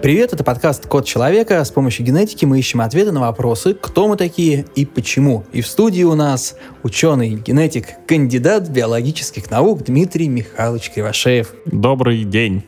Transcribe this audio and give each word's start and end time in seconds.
Привет, 0.00 0.32
это 0.32 0.44
подкаст 0.44 0.86
«Код 0.86 1.06
человека». 1.06 1.64
С 1.64 1.72
помощью 1.72 2.06
генетики 2.06 2.44
мы 2.44 2.60
ищем 2.60 2.80
ответы 2.80 3.10
на 3.10 3.20
вопросы, 3.20 3.74
кто 3.74 4.06
мы 4.06 4.16
такие 4.16 4.64
и 4.76 4.86
почему. 4.86 5.44
И 5.52 5.60
в 5.60 5.66
студии 5.66 6.04
у 6.04 6.14
нас 6.14 6.54
ученый, 6.84 7.30
генетик, 7.30 7.88
кандидат 8.06 8.68
биологических 8.68 9.50
наук 9.50 9.82
Дмитрий 9.82 10.28
Михайлович 10.28 10.92
Кривошеев. 10.92 11.52
Добрый 11.66 12.22
день. 12.22 12.62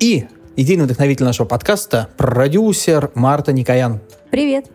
И 0.00 0.24
идейный 0.56 0.86
вдохновитель 0.86 1.26
нашего 1.26 1.46
подкаста, 1.46 2.08
продюсер 2.16 3.10
Марта 3.14 3.52
Никоян. 3.52 4.00
Привет. 4.30 4.70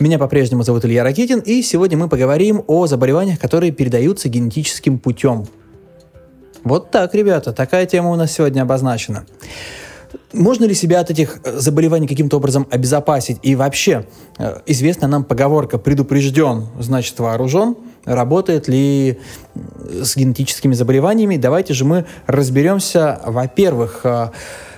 Меня 0.00 0.18
по-прежнему 0.18 0.62
зовут 0.62 0.86
Илья 0.86 1.04
Ракитин, 1.04 1.40
и 1.40 1.60
сегодня 1.60 1.98
мы 1.98 2.08
поговорим 2.08 2.64
о 2.66 2.86
заболеваниях, 2.86 3.38
которые 3.38 3.72
передаются 3.72 4.30
генетическим 4.30 4.98
путем. 4.98 5.46
Вот 6.64 6.90
так, 6.90 7.14
ребята, 7.14 7.52
такая 7.52 7.84
тема 7.84 8.10
у 8.10 8.16
нас 8.16 8.32
сегодня 8.32 8.62
обозначена. 8.62 9.26
Можно 10.32 10.64
ли 10.64 10.74
себя 10.74 11.00
от 11.00 11.10
этих 11.10 11.40
э, 11.44 11.58
заболеваний 11.58 12.06
каким-то 12.06 12.36
образом 12.36 12.66
обезопасить? 12.70 13.38
И 13.42 13.54
вообще, 13.54 14.06
э, 14.38 14.60
известна 14.66 15.08
нам 15.08 15.24
поговорка 15.24 15.78
«предупрежден, 15.78 16.66
значит 16.78 17.18
вооружен». 17.18 17.76
Работает 18.04 18.66
ли 18.66 19.20
с 19.54 20.16
генетическими 20.16 20.74
заболеваниями? 20.74 21.36
Давайте 21.36 21.72
же 21.72 21.84
мы 21.84 22.04
разберемся, 22.26 23.20
во-первых, 23.24 24.00
э, 24.04 24.30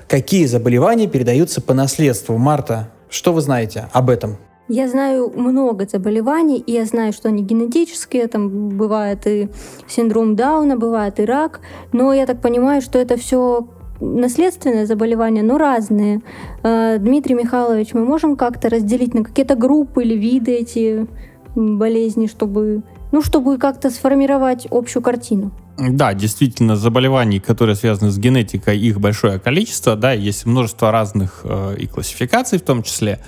какие 0.09 0.47
заболевания 0.47 1.07
передаются 1.07 1.61
по 1.61 1.73
наследству. 1.73 2.37
Марта, 2.37 2.91
что 3.09 3.33
вы 3.33 3.41
знаете 3.41 3.89
об 3.93 4.11
этом? 4.11 4.37
Я 4.69 4.89
знаю 4.89 5.31
много 5.35 5.87
заболеваний, 5.87 6.59
и 6.59 6.73
я 6.73 6.87
знаю, 6.87 7.13
что 7.13 7.29
они 7.29 7.43
генетические, 7.43 8.29
там 8.29 8.71
бывает 8.71 9.27
и 9.27 9.51
синдром 9.87 10.37
Дауна, 10.37 10.77
бывает 10.77 11.21
и 11.21 11.25
рак, 11.27 11.61
но 11.93 12.15
я 12.15 12.25
так 12.25 12.41
понимаю, 12.41 12.81
что 12.81 12.99
это 12.99 13.19
все 13.19 13.69
наследственные 14.01 14.87
заболевания, 14.87 15.43
но 15.43 15.59
разные. 15.59 16.21
Э, 16.63 16.99
Дмитрий 16.99 17.35
Михайлович, 17.35 17.95
мы 17.95 18.05
можем 18.05 18.37
как-то 18.37 18.69
разделить 18.69 19.15
на 19.15 19.25
какие-то 19.25 19.57
группы 19.57 20.03
или 20.03 20.15
виды 20.15 20.53
эти 20.53 21.07
болезни, 21.55 22.27
чтобы, 22.27 22.83
ну, 23.13 23.23
чтобы 23.23 23.59
как-то 23.59 23.91
сформировать 23.91 24.67
общую 24.71 25.03
картину? 25.03 25.53
Да, 25.77 26.15
действительно, 26.15 26.77
заболеваний, 26.77 27.41
которые 27.41 27.75
связаны 27.75 28.13
с 28.13 28.19
генетикой, 28.19 28.79
их 28.79 29.01
большое 29.01 29.41
количество, 29.41 29.97
да, 29.97 30.13
есть 30.13 30.47
множество 30.47 30.93
разных 30.93 31.41
э, 31.43 31.77
и 31.79 31.87
классификаций 31.89 32.59
в 32.59 32.63
том 32.63 32.85
числе. 32.85 33.19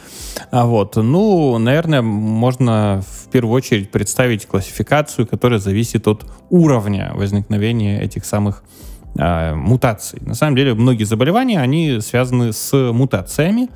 А 0.53 0.65
вот, 0.65 0.95
ну, 0.95 1.59
наверное, 1.59 2.03
можно 2.03 3.03
в 3.05 3.31
первую 3.31 3.53
очередь 3.53 3.91
представить 3.91 4.47
классификацию, 4.47 5.27
которая 5.27 5.59
зависит 5.59 6.07
от 6.07 6.25
уровня 6.49 7.13
возникновения 7.15 8.01
этих 8.01 8.25
самых 8.25 8.63
э, 9.19 9.55
мутаций. 9.55 10.21
На 10.23 10.35
самом 10.35 10.57
деле 10.57 10.75
многие 10.75 11.05
заболевания, 11.05 11.61
они 11.61 12.01
связаны 12.01 12.53
с 12.53 12.93
мутациями. 12.93 13.69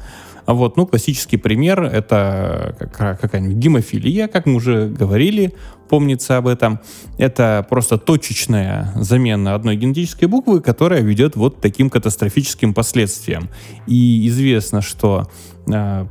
Вот, 0.46 0.76
ну, 0.76 0.86
классический 0.86 1.36
пример— 1.36 1.82
это 1.92 2.74
какая-нибудь 2.92 3.56
гемофилия, 3.56 4.26
как 4.26 4.46
мы 4.46 4.54
уже 4.56 4.88
говорили, 4.88 5.54
помнится 5.88 6.38
об 6.38 6.48
этом. 6.48 6.80
Это 7.18 7.64
просто 7.68 7.98
точечная 7.98 8.92
замена 8.96 9.54
одной 9.54 9.76
генетической 9.76 10.26
буквы, 10.26 10.60
которая 10.60 11.02
ведет 11.02 11.36
вот 11.36 11.60
таким 11.60 11.88
катастрофическим 11.88 12.74
последствиям. 12.74 13.48
И 13.86 14.26
известно, 14.28 14.80
что 14.80 15.28
э, 15.72 16.06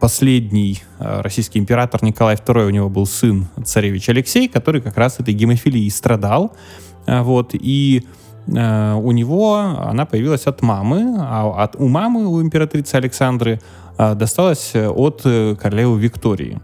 последний 0.00 0.82
российский 0.98 1.58
император 1.58 2.02
Николай 2.04 2.36
II, 2.36 2.66
у 2.66 2.70
него 2.70 2.88
был 2.88 3.06
сын 3.06 3.48
царевич 3.64 4.08
Алексей, 4.08 4.48
который 4.48 4.80
как 4.80 4.96
раз 4.96 5.20
этой 5.20 5.34
гемофилией 5.34 5.90
страдал. 5.90 6.56
Вот, 7.06 7.50
и 7.54 8.04
Э, 8.54 8.94
у 8.94 9.12
него 9.12 9.56
она 9.56 10.06
появилась 10.06 10.46
от 10.46 10.62
мамы, 10.62 11.16
а 11.18 11.64
от, 11.64 11.76
у 11.76 11.88
мамы, 11.88 12.26
у 12.26 12.40
императрицы 12.42 12.94
Александры, 12.96 13.60
э, 13.98 14.14
досталась 14.14 14.72
от 14.74 15.22
э, 15.24 15.56
королевы 15.60 16.00
Виктории. 16.00 16.60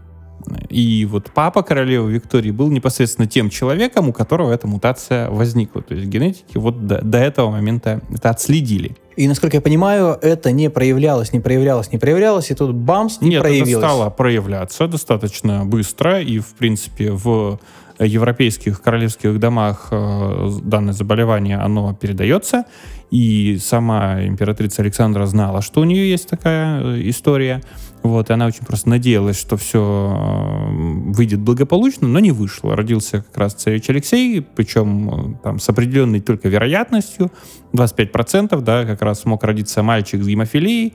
И 0.69 1.07
вот 1.09 1.31
папа 1.33 1.63
королевы 1.63 2.11
Виктории 2.11 2.51
был 2.51 2.69
непосредственно 2.69 3.27
тем 3.27 3.49
человеком, 3.49 4.09
у 4.09 4.13
которого 4.13 4.51
эта 4.51 4.67
мутация 4.67 5.29
возникла. 5.29 5.81
То 5.81 5.95
есть 5.95 6.07
генетики 6.07 6.57
вот 6.57 6.85
до, 6.85 7.01
до 7.01 7.17
этого 7.17 7.49
момента 7.49 8.01
это 8.13 8.29
отследили. 8.29 8.95
И, 9.15 9.27
насколько 9.27 9.57
я 9.57 9.61
понимаю, 9.61 10.17
это 10.21 10.51
не 10.51 10.69
проявлялось, 10.69 11.33
не 11.33 11.39
проявлялось, 11.39 11.91
не 11.91 11.97
проявлялось, 11.97 12.51
и 12.51 12.53
тут 12.53 12.75
бамс, 12.75 13.17
и 13.21 13.25
Нет, 13.25 13.41
проявилось. 13.41 13.69
это 13.69 13.79
стало 13.79 14.09
проявляться 14.09 14.87
достаточно 14.87 15.65
быстро, 15.65 16.21
и, 16.21 16.39
в 16.39 16.53
принципе, 16.53 17.11
в 17.11 17.59
европейских 17.99 18.81
королевских 18.81 19.39
домах 19.39 19.87
э, 19.91 20.49
данное 20.63 20.93
заболевание, 20.93 21.57
оно 21.57 21.93
передается, 21.93 22.65
и 23.11 23.57
сама 23.61 24.23
императрица 24.25 24.81
Александра 24.81 25.25
знала, 25.25 25.61
что 25.61 25.81
у 25.81 25.83
нее 25.83 26.09
есть 26.09 26.29
такая 26.29 26.81
э, 26.81 27.09
история, 27.09 27.61
вот, 28.03 28.29
и 28.29 28.33
она 28.33 28.47
очень 28.47 28.65
просто 28.65 28.89
надеялась, 28.89 29.39
что 29.39 29.57
все 29.57 29.79
э, 29.79 31.11
выйдет 31.13 31.39
благополучно, 31.39 32.07
но 32.07 32.19
не 32.19 32.31
вышло. 32.31 32.75
Родился 32.75 33.23
как 33.23 33.37
раз 33.37 33.53
царевич 33.53 33.89
Алексей, 33.89 34.41
причем 34.41 35.39
там 35.43 35.59
с 35.59 35.69
определенной 35.69 36.19
только 36.19 36.49
вероятностью, 36.49 37.31
25%, 37.73 38.59
да, 38.61 38.85
как 38.85 39.01
раз 39.01 39.25
мог 39.25 39.43
родиться 39.43 39.81
мальчик 39.83 40.21
с 40.21 40.27
гемофилией, 40.27 40.93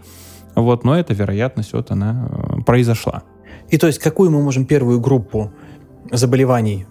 вот, 0.54 0.84
но 0.84 0.98
эта 0.98 1.14
вероятность, 1.14 1.72
вот 1.72 1.90
она 1.90 2.28
произошла. 2.66 3.22
И 3.70 3.78
то 3.78 3.86
есть 3.86 4.00
какую 4.00 4.30
мы 4.30 4.42
можем 4.42 4.66
первую 4.66 5.00
группу 5.00 5.52
заболеваний 6.10 6.86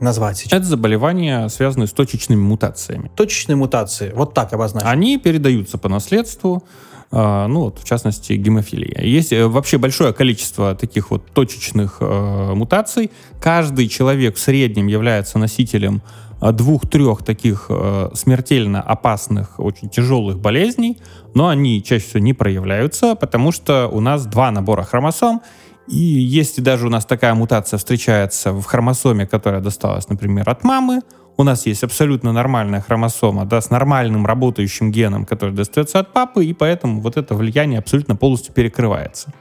назвать 0.00 0.38
сейчас? 0.38 0.52
Это 0.52 0.66
заболевания, 0.66 1.48
связанные 1.48 1.86
с 1.86 1.92
точечными 1.92 2.40
мутациями. 2.40 3.10
Точечные 3.16 3.56
мутации, 3.56 4.12
вот 4.14 4.34
так 4.34 4.52
обозначить. 4.52 4.88
Они 4.88 5.18
передаются 5.18 5.78
по 5.78 5.88
наследству, 5.88 6.64
э, 7.10 7.46
ну 7.46 7.60
вот, 7.60 7.78
в 7.78 7.84
частности, 7.84 8.32
гемофилия. 8.34 9.02
Есть 9.02 9.32
э, 9.32 9.46
вообще 9.46 9.78
большое 9.78 10.12
количество 10.12 10.74
таких 10.74 11.10
вот 11.10 11.26
точечных 11.32 11.98
э, 12.00 12.52
мутаций. 12.54 13.10
Каждый 13.40 13.88
человек 13.88 14.36
в 14.36 14.40
среднем 14.40 14.86
является 14.88 15.38
носителем 15.38 16.02
э, 16.40 16.52
двух-трех 16.52 17.24
таких 17.24 17.66
э, 17.68 18.10
смертельно 18.14 18.82
опасных, 18.82 19.58
очень 19.60 19.88
тяжелых 19.88 20.38
болезней, 20.38 20.98
но 21.34 21.48
они 21.48 21.82
чаще 21.82 22.04
всего 22.04 22.20
не 22.20 22.32
проявляются, 22.32 23.14
потому 23.14 23.52
что 23.52 23.88
у 23.88 24.00
нас 24.00 24.26
два 24.26 24.50
набора 24.50 24.82
хромосом, 24.82 25.40
и 25.86 25.96
если 25.96 26.60
даже 26.60 26.86
у 26.86 26.90
нас 26.90 27.04
такая 27.04 27.34
мутация 27.34 27.78
встречается 27.78 28.52
в 28.52 28.64
хромосоме, 28.64 29.26
которая 29.26 29.60
досталась, 29.60 30.08
например, 30.08 30.48
от 30.48 30.64
мамы, 30.64 31.00
у 31.36 31.42
нас 31.42 31.66
есть 31.66 31.82
абсолютно 31.82 32.32
нормальная 32.32 32.80
хромосома, 32.80 33.44
да, 33.44 33.60
с 33.60 33.70
нормальным 33.70 34.24
работающим 34.24 34.92
геном, 34.92 35.24
который 35.24 35.54
достается 35.54 35.98
от 35.98 36.12
папы, 36.12 36.44
и 36.44 36.52
поэтому 36.52 37.00
вот 37.00 37.16
это 37.16 37.34
влияние 37.34 37.80
абсолютно 37.80 38.16
полностью 38.16 38.54
перекрывается. 38.54 39.32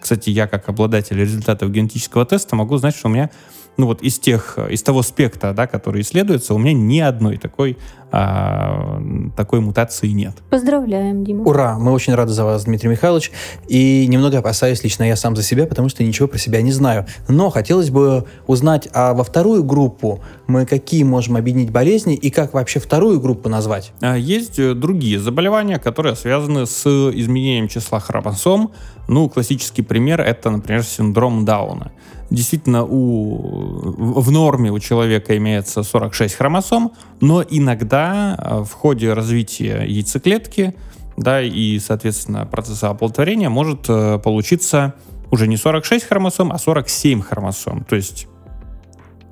Кстати, 0.00 0.30
я 0.30 0.46
как 0.46 0.68
обладатель 0.68 1.18
результатов 1.18 1.70
генетического 1.70 2.24
теста 2.24 2.56
могу 2.56 2.76
знать, 2.78 2.96
что 2.96 3.08
у 3.08 3.10
меня 3.10 3.30
ну 3.80 3.86
вот 3.86 4.02
из 4.02 4.18
тех, 4.18 4.58
из 4.70 4.82
того 4.82 5.02
спектра, 5.02 5.52
да, 5.52 5.66
который 5.66 6.02
исследуется, 6.02 6.54
у 6.54 6.58
меня 6.58 6.74
ни 6.74 7.00
одной 7.00 7.38
такой, 7.38 7.78
а, 8.12 9.00
такой 9.36 9.60
мутации 9.60 10.08
нет. 10.08 10.34
Поздравляем, 10.50 11.24
Дима. 11.24 11.44
Ура! 11.44 11.78
Мы 11.78 11.92
очень 11.92 12.14
рады 12.14 12.32
за 12.32 12.44
вас, 12.44 12.64
Дмитрий 12.64 12.90
Михайлович. 12.90 13.32
И 13.68 14.06
немного 14.06 14.38
опасаюсь 14.38 14.84
лично 14.84 15.04
я 15.04 15.16
сам 15.16 15.34
за 15.34 15.42
себя, 15.42 15.66
потому 15.66 15.88
что 15.88 16.04
ничего 16.04 16.28
про 16.28 16.36
себя 16.36 16.60
не 16.60 16.72
знаю. 16.72 17.06
Но 17.28 17.48
хотелось 17.48 17.90
бы 17.90 18.26
узнать, 18.46 18.88
а 18.92 19.14
во 19.14 19.24
вторую 19.24 19.64
группу 19.64 20.20
мы 20.46 20.66
какие 20.66 21.02
можем 21.02 21.36
объединить 21.36 21.70
болезни 21.70 22.14
и 22.14 22.30
как 22.30 22.52
вообще 22.52 22.80
вторую 22.80 23.18
группу 23.20 23.48
назвать? 23.48 23.92
А, 24.02 24.14
есть 24.16 24.58
э, 24.58 24.74
другие 24.74 25.18
заболевания, 25.18 25.78
которые 25.78 26.16
связаны 26.16 26.66
с 26.66 26.86
изменением 26.86 27.68
числа 27.68 27.98
хромосом. 27.98 28.72
Ну, 29.08 29.28
классический 29.30 29.82
пример 29.82 30.20
это, 30.20 30.50
например, 30.50 30.82
синдром 30.82 31.46
Дауна 31.46 31.92
действительно 32.30 32.84
у, 32.84 34.20
в 34.20 34.30
норме 34.30 34.70
у 34.70 34.78
человека 34.78 35.36
имеется 35.36 35.82
46 35.82 36.34
хромосом, 36.34 36.92
но 37.20 37.42
иногда 37.42 38.36
э, 38.38 38.64
в 38.64 38.72
ходе 38.72 39.12
развития 39.12 39.84
яйцеклетки 39.86 40.74
да, 41.16 41.42
и, 41.42 41.78
соответственно, 41.78 42.46
процесса 42.46 42.88
оплодотворения 42.88 43.50
может 43.50 43.86
э, 43.88 44.18
получиться 44.18 44.94
уже 45.30 45.46
не 45.48 45.56
46 45.56 46.06
хромосом, 46.06 46.52
а 46.52 46.58
47 46.58 47.22
хромосом. 47.22 47.84
То 47.84 47.96
есть 47.96 48.26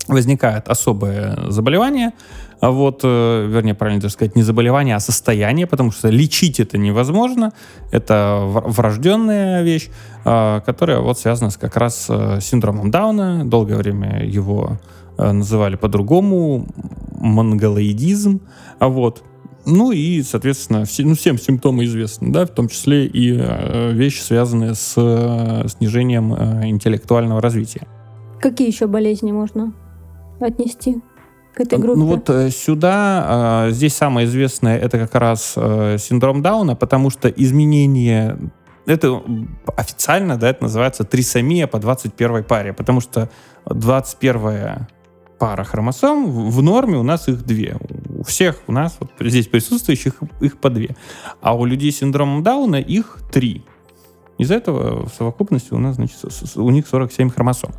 возникает 0.06 0.68
особое 0.68 1.50
заболевание, 1.50 2.12
а 2.60 2.70
вот, 2.70 3.00
э, 3.04 3.46
вернее, 3.48 3.74
правильно 3.74 4.00
даже 4.00 4.14
сказать, 4.14 4.36
не 4.36 4.42
заболевание, 4.42 4.96
а 4.96 5.00
состояние, 5.00 5.66
потому 5.66 5.92
что 5.92 6.08
лечить 6.08 6.60
это 6.60 6.78
невозможно, 6.78 7.52
это 7.92 8.40
врожденная 8.44 9.62
вещь, 9.62 9.88
а, 10.24 10.60
которая 10.60 10.98
вот 11.00 11.18
связана 11.18 11.50
с 11.50 11.56
как 11.56 11.76
раз 11.76 12.06
э, 12.08 12.40
синдромом 12.40 12.90
Дауна, 12.90 13.44
долгое 13.44 13.76
время 13.76 14.24
его 14.24 14.78
э, 15.16 15.30
называли 15.30 15.76
по-другому, 15.76 16.66
монголоидизм, 17.20 18.40
а 18.78 18.88
вот, 18.88 19.22
ну 19.64 19.92
и, 19.92 20.22
соответственно, 20.22 20.84
все, 20.84 21.04
ну, 21.04 21.14
всем 21.14 21.38
симптомы 21.38 21.84
известны, 21.84 22.32
да, 22.32 22.46
в 22.46 22.50
том 22.50 22.68
числе 22.68 23.06
и 23.06 23.36
э, 23.38 23.92
вещи, 23.92 24.20
связанные 24.20 24.74
с 24.74 24.94
э, 24.96 25.68
снижением 25.68 26.32
э, 26.34 26.68
интеллектуального 26.68 27.40
развития. 27.40 27.86
Какие 28.40 28.68
еще 28.68 28.86
болезни 28.86 29.30
можно 29.30 29.74
отнести? 30.40 31.02
К 31.54 31.60
этой 31.60 31.78
группе? 31.78 31.98
Ну 31.98 32.06
вот 32.06 32.30
э, 32.30 32.50
сюда, 32.50 33.66
э, 33.68 33.72
здесь 33.72 33.94
самое 33.94 34.26
известное, 34.26 34.78
это 34.78 34.98
как 34.98 35.14
раз 35.14 35.54
э, 35.56 35.96
синдром 35.98 36.42
Дауна, 36.42 36.76
потому 36.76 37.10
что 37.10 37.28
изменение 37.28 38.38
это 38.86 39.22
официально, 39.76 40.38
да, 40.38 40.48
это 40.48 40.62
называется 40.62 41.04
трисомия 41.04 41.66
по 41.66 41.78
21 41.78 42.44
паре, 42.44 42.72
потому 42.72 43.00
что 43.00 43.28
21 43.66 44.86
пара 45.38 45.64
хромосом, 45.64 46.50
в 46.50 46.62
норме 46.62 46.96
у 46.96 47.02
нас 47.02 47.28
их 47.28 47.44
две. 47.44 47.76
У 48.08 48.24
всех 48.24 48.56
у 48.66 48.72
нас, 48.72 48.96
вот 48.98 49.10
здесь 49.20 49.46
присутствующих, 49.46 50.14
их 50.40 50.58
по 50.58 50.70
две. 50.70 50.96
А 51.40 51.54
у 51.54 51.64
людей 51.64 51.92
с 51.92 51.98
синдромом 51.98 52.42
Дауна 52.42 52.76
их 52.76 53.18
три. 53.30 53.64
Из 54.38 54.50
этого 54.50 55.06
в 55.06 55.14
совокупности 55.14 55.74
у 55.74 55.78
нас, 55.78 55.96
значит, 55.96 56.18
у 56.56 56.70
них 56.70 56.86
47 56.86 57.30
хромосом. 57.30 57.72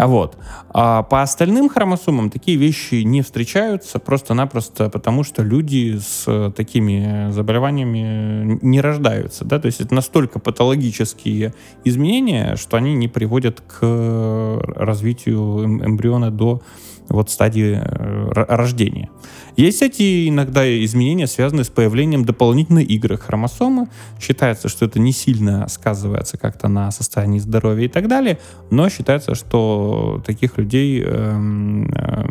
А 0.00 0.06
вот. 0.06 0.38
А 0.70 1.02
по 1.02 1.20
остальным 1.20 1.68
хромосомам 1.68 2.30
такие 2.30 2.56
вещи 2.56 3.02
не 3.02 3.20
встречаются 3.20 3.98
просто-напросто 3.98 4.88
потому, 4.88 5.24
что 5.24 5.42
люди 5.42 5.98
с 5.98 6.50
такими 6.56 7.30
заболеваниями 7.30 8.58
не 8.62 8.80
рождаются. 8.80 9.44
Да? 9.44 9.58
То 9.58 9.66
есть 9.66 9.82
это 9.82 9.94
настолько 9.94 10.38
патологические 10.38 11.52
изменения, 11.84 12.56
что 12.56 12.78
они 12.78 12.94
не 12.94 13.08
приводят 13.08 13.60
к 13.60 14.62
развитию 14.74 15.64
эм, 15.64 15.84
эмбриона 15.84 16.30
до 16.30 16.62
вот 17.10 17.30
стадии 17.30 17.78
э, 17.80 18.30
рождения. 18.32 19.10
Есть 19.56 19.82
эти 19.82 20.28
иногда 20.28 20.64
изменения, 20.84 21.26
связанные 21.26 21.64
с 21.64 21.68
появлением 21.68 22.24
дополнительной 22.24 22.84
игры 22.84 23.18
хромосомы. 23.18 23.88
Считается, 24.20 24.68
что 24.68 24.86
это 24.86 24.98
не 25.00 25.12
сильно 25.12 25.68
сказывается 25.68 26.38
как-то 26.38 26.68
на 26.68 26.90
состоянии 26.90 27.40
здоровья 27.40 27.86
и 27.86 27.88
так 27.88 28.08
далее, 28.08 28.38
но 28.70 28.88
считается, 28.88 29.34
что 29.34 30.22
таких 30.24 30.56
людей 30.56 31.02
э, 31.04 31.84
э, 31.94 32.24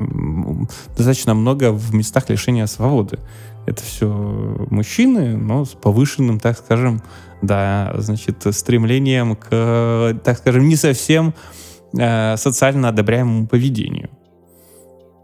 достаточно 0.97 1.33
много 1.33 1.71
в 1.71 1.93
местах 1.93 2.29
лишения 2.29 2.65
свободы. 2.65 3.19
Это 3.67 3.83
все 3.83 4.07
мужчины, 4.71 5.37
но 5.37 5.65
с 5.65 5.69
повышенным, 5.69 6.39
так 6.39 6.57
скажем, 6.57 7.03
да, 7.41 7.93
значит, 7.97 8.43
стремлением 8.51 9.35
к, 9.35 10.19
так 10.23 10.37
скажем, 10.37 10.67
не 10.67 10.75
совсем 10.75 11.33
э, 11.97 12.37
социально 12.37 12.89
одобряемому 12.89 13.47
поведению. 13.47 14.09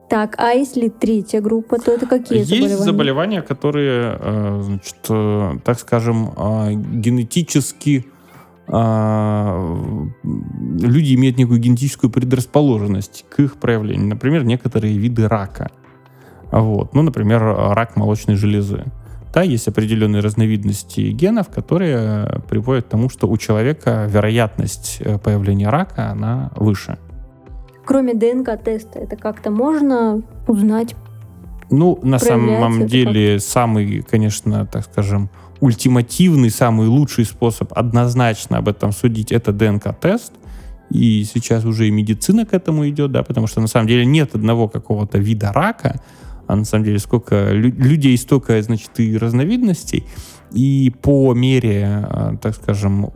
Так, 0.10 0.36
а 0.38 0.52
если 0.52 0.90
третья 0.90 1.42
группа, 1.42 1.80
то 1.80 1.92
это 1.92 2.06
какие 2.06 2.40
Есть 2.40 2.50
заболевания? 2.50 2.74
Есть 2.74 2.84
заболевания, 2.84 3.42
которые, 3.42 4.18
э, 4.20 4.62
значит, 4.64 4.96
э, 5.10 5.58
так 5.64 5.80
скажем, 5.80 6.32
э, 6.38 6.74
генетически 6.74 8.06
люди 8.68 8.74
имеют 11.14 11.38
некую 11.38 11.60
генетическую 11.60 12.10
предрасположенность 12.10 13.24
к 13.30 13.40
их 13.40 13.58
проявлению. 13.58 14.08
Например, 14.08 14.44
некоторые 14.44 14.98
виды 14.98 15.28
рака. 15.28 15.70
Вот. 16.50 16.96
Ну, 16.96 17.04
например, 17.04 17.44
рак 17.44 17.96
молочной 17.96 18.38
железы. 18.38 18.86
Да, 19.36 19.44
есть 19.44 19.68
определенные 19.68 20.24
разновидности 20.24 21.02
генов, 21.12 21.50
которые 21.50 22.42
приводят 22.50 22.86
к 22.86 22.90
тому, 22.90 23.08
что 23.08 23.28
у 23.28 23.38
человека 23.38 24.08
вероятность 24.10 25.00
появления 25.24 25.70
рака, 25.70 26.10
она 26.10 26.50
выше. 26.56 26.98
Кроме 27.86 28.14
ДНК-теста, 28.14 29.00
это 29.00 29.16
как-то 29.16 29.52
можно 29.52 30.22
узнать? 30.48 30.96
Ну, 31.70 32.00
на 32.04 32.20
самом 32.20 32.88
деле, 32.88 33.40
самый, 33.40 34.02
конечно, 34.02 34.66
так 34.66 34.86
скажем, 34.86 35.30
ультимативный, 35.60 36.50
самый 36.50 36.88
лучший 36.88 37.26
способ 37.26 37.72
однозначно 37.78 38.58
об 38.58 38.68
этом 38.68 38.92
судить, 38.92 39.32
это 39.32 39.52
ДНК-тест. 39.52 40.34
И 40.92 41.24
сейчас 41.24 41.66
уже 41.66 41.88
и 41.88 41.92
медицина 41.92 42.46
к 42.46 42.54
этому 42.54 42.88
идет, 42.88 43.12
да, 43.12 43.24
потому 43.24 43.48
что 43.48 43.60
на 43.60 43.68
самом 43.68 43.88
деле 43.88 44.06
нет 44.06 44.36
одного 44.36 44.68
какого-то 44.68 45.18
вида 45.18 45.52
рака, 45.52 46.00
а 46.48 46.56
на 46.56 46.66
самом 46.66 46.86
деле 46.86 47.00
сколько 47.00 47.52
людей, 47.52 48.16
столько, 48.18 48.62
значит, 48.62 48.92
и 48.98 49.18
разновидностей. 49.18 50.06
И 50.52 50.94
по 51.02 51.34
мере, 51.34 52.08
э, 52.10 52.38
так 52.42 52.56
скажем, 52.56 53.12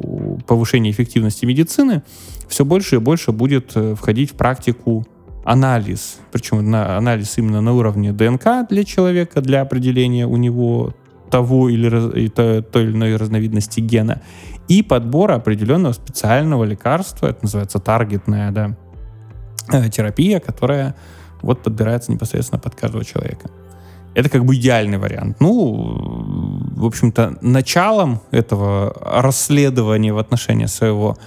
повышения 0.48 0.92
эффективности 0.92 1.46
медицины 1.46 2.04
все 2.48 2.66
больше 2.66 2.96
и 2.96 3.00
больше 3.00 3.32
будет 3.32 3.72
э, 3.76 3.96
входить 3.96 4.32
в 4.32 4.36
практику 4.36 5.06
анализ, 5.44 6.20
причем 6.32 6.70
на 6.70 6.98
анализ 6.98 7.38
именно 7.38 7.62
на 7.62 7.74
уровне 7.74 8.12
ДНК 8.12 8.68
для 8.70 8.84
человека, 8.84 9.42
для 9.42 9.62
определения 9.62 10.28
у 10.28 10.38
него 10.38 10.94
того 11.30 11.70
или 11.70 12.28
той, 12.30 12.62
той 12.62 12.84
или 12.84 12.92
иной 12.92 13.16
разновидности 13.16 13.80
гена, 13.80 14.22
и 14.68 14.84
подбора 14.84 15.36
определенного 15.36 15.94
специального 15.94 16.64
лекарства, 16.64 17.28
это 17.28 17.40
называется 17.44 17.80
таргетная 17.80 18.52
да, 18.52 18.78
э, 19.72 19.90
терапия, 19.90 20.40
которая 20.40 20.96
вот 21.42 21.64
подбирается 21.64 22.12
непосредственно 22.12 22.60
под 22.60 22.76
каждого 22.76 23.04
человека. 23.06 23.50
Это 24.16 24.30
как 24.30 24.46
бы 24.46 24.56
идеальный 24.56 24.98
вариант. 24.98 25.38
Ну, 25.40 26.60
в 26.76 26.86
общем-то, 26.86 27.38
началом 27.42 28.22
этого 28.32 28.96
расследования 29.02 30.14
в 30.14 30.18
отношении 30.18 30.66
своего 30.66 31.18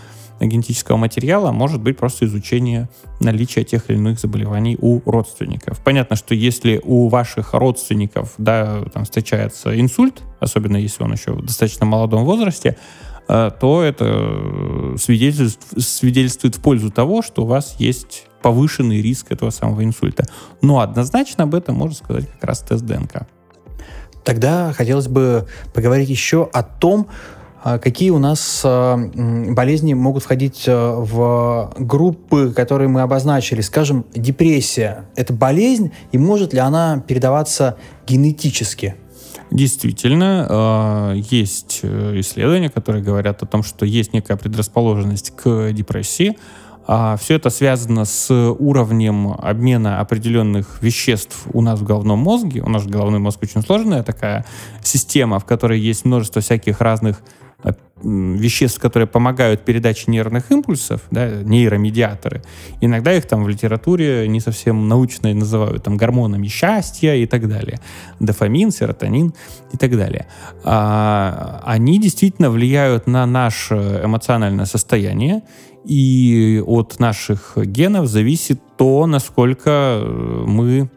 генетического 0.40 0.96
материала 0.96 1.52
может 1.52 1.80
быть 1.80 1.96
просто 1.96 2.26
изучение 2.26 2.88
наличия 3.20 3.64
тех 3.64 3.88
или 3.90 3.96
иных 3.96 4.18
заболеваний 4.18 4.76
у 4.80 5.00
родственников. 5.08 5.80
Понятно, 5.84 6.16
что 6.16 6.34
если 6.34 6.80
у 6.82 7.08
ваших 7.08 7.54
родственников 7.54 8.34
да, 8.38 8.82
там 8.92 9.04
встречается 9.04 9.78
инсульт, 9.78 10.22
особенно 10.40 10.76
если 10.76 11.04
он 11.04 11.12
еще 11.12 11.32
в 11.32 11.44
достаточно 11.44 11.86
молодом 11.86 12.24
возрасте, 12.24 12.76
э, 13.28 13.50
то 13.60 13.82
это 13.82 14.96
свидетельствует, 14.98 15.84
свидетельствует 15.84 16.56
в 16.56 16.60
пользу 16.60 16.90
того, 16.90 17.22
что 17.22 17.42
у 17.42 17.46
вас 17.46 17.76
есть 17.78 18.26
повышенный 18.42 19.00
риск 19.00 19.30
этого 19.30 19.50
самого 19.50 19.84
инсульта. 19.84 20.26
Но 20.60 20.80
однозначно 20.80 21.44
об 21.44 21.54
этом 21.54 21.76
можно 21.76 21.96
сказать 21.96 22.28
как 22.32 22.44
раз 22.44 22.60
тест 22.60 22.84
ДНК. 22.84 23.26
Тогда 24.24 24.72
хотелось 24.72 25.08
бы 25.08 25.46
поговорить 25.74 26.08
еще 26.08 26.48
о 26.52 26.62
том, 26.62 27.08
а, 27.64 27.78
какие 27.78 28.10
у 28.10 28.18
нас 28.18 28.62
а, 28.64 28.96
болезни 28.96 29.94
могут 29.94 30.24
входить 30.24 30.64
а, 30.66 30.96
в 30.96 31.74
группы, 31.78 32.52
которые 32.54 32.88
мы 32.88 33.02
обозначили. 33.02 33.60
Скажем, 33.60 34.04
депрессия– 34.14 35.06
это 35.16 35.32
болезнь, 35.32 35.92
и 36.10 36.18
может 36.18 36.52
ли 36.52 36.58
она 36.58 37.02
передаваться 37.06 37.76
генетически? 38.06 38.96
Действительно, 39.50 41.12
есть 41.14 41.80
э, 41.82 42.20
исследования, 42.20 42.70
которые 42.70 43.04
говорят 43.04 43.42
о 43.42 43.46
том, 43.46 43.62
что 43.62 43.84
есть 43.84 44.14
некая 44.14 44.38
предрасположенность 44.38 45.36
к 45.36 45.72
депрессии. 45.72 46.38
Все 46.84 47.34
это 47.34 47.50
связано 47.50 48.04
с 48.04 48.32
уровнем 48.32 49.34
обмена 49.38 50.00
определенных 50.00 50.82
веществ 50.82 51.46
у 51.52 51.60
нас 51.60 51.80
в 51.80 51.84
головном 51.84 52.18
мозге. 52.18 52.62
У 52.62 52.68
нас 52.68 52.86
головной 52.86 53.20
мозг 53.20 53.42
очень 53.42 53.62
сложная 53.62 54.02
такая 54.02 54.44
система, 54.82 55.38
в 55.38 55.44
которой 55.44 55.78
есть 55.78 56.04
множество 56.04 56.42
всяких 56.42 56.80
разных 56.80 57.22
веществ, 58.02 58.80
которые 58.80 59.06
помогают 59.06 59.64
передаче 59.64 60.10
нервных 60.10 60.50
импульсов, 60.50 61.02
да, 61.10 61.42
нейромедиаторы. 61.42 62.42
Иногда 62.80 63.14
их 63.14 63.26
там 63.26 63.44
в 63.44 63.48
литературе 63.48 64.26
не 64.28 64.40
совсем 64.40 64.88
научно 64.88 65.32
называют 65.32 65.84
там 65.84 65.96
гормонами 65.96 66.48
счастья 66.48 67.14
и 67.14 67.26
так 67.26 67.48
далее. 67.48 67.80
Дофамин, 68.18 68.70
серотонин 68.72 69.32
и 69.72 69.76
так 69.76 69.96
далее. 69.96 70.26
А, 70.64 71.62
они 71.64 72.00
действительно 72.00 72.50
влияют 72.50 73.06
на 73.06 73.24
наше 73.26 74.00
эмоциональное 74.02 74.66
состояние, 74.66 75.42
и 75.84 76.62
от 76.64 76.98
наших 76.98 77.54
генов 77.56 78.06
зависит 78.06 78.60
то, 78.76 79.06
насколько 79.06 80.00
э, 80.00 80.44
мы 80.46 80.90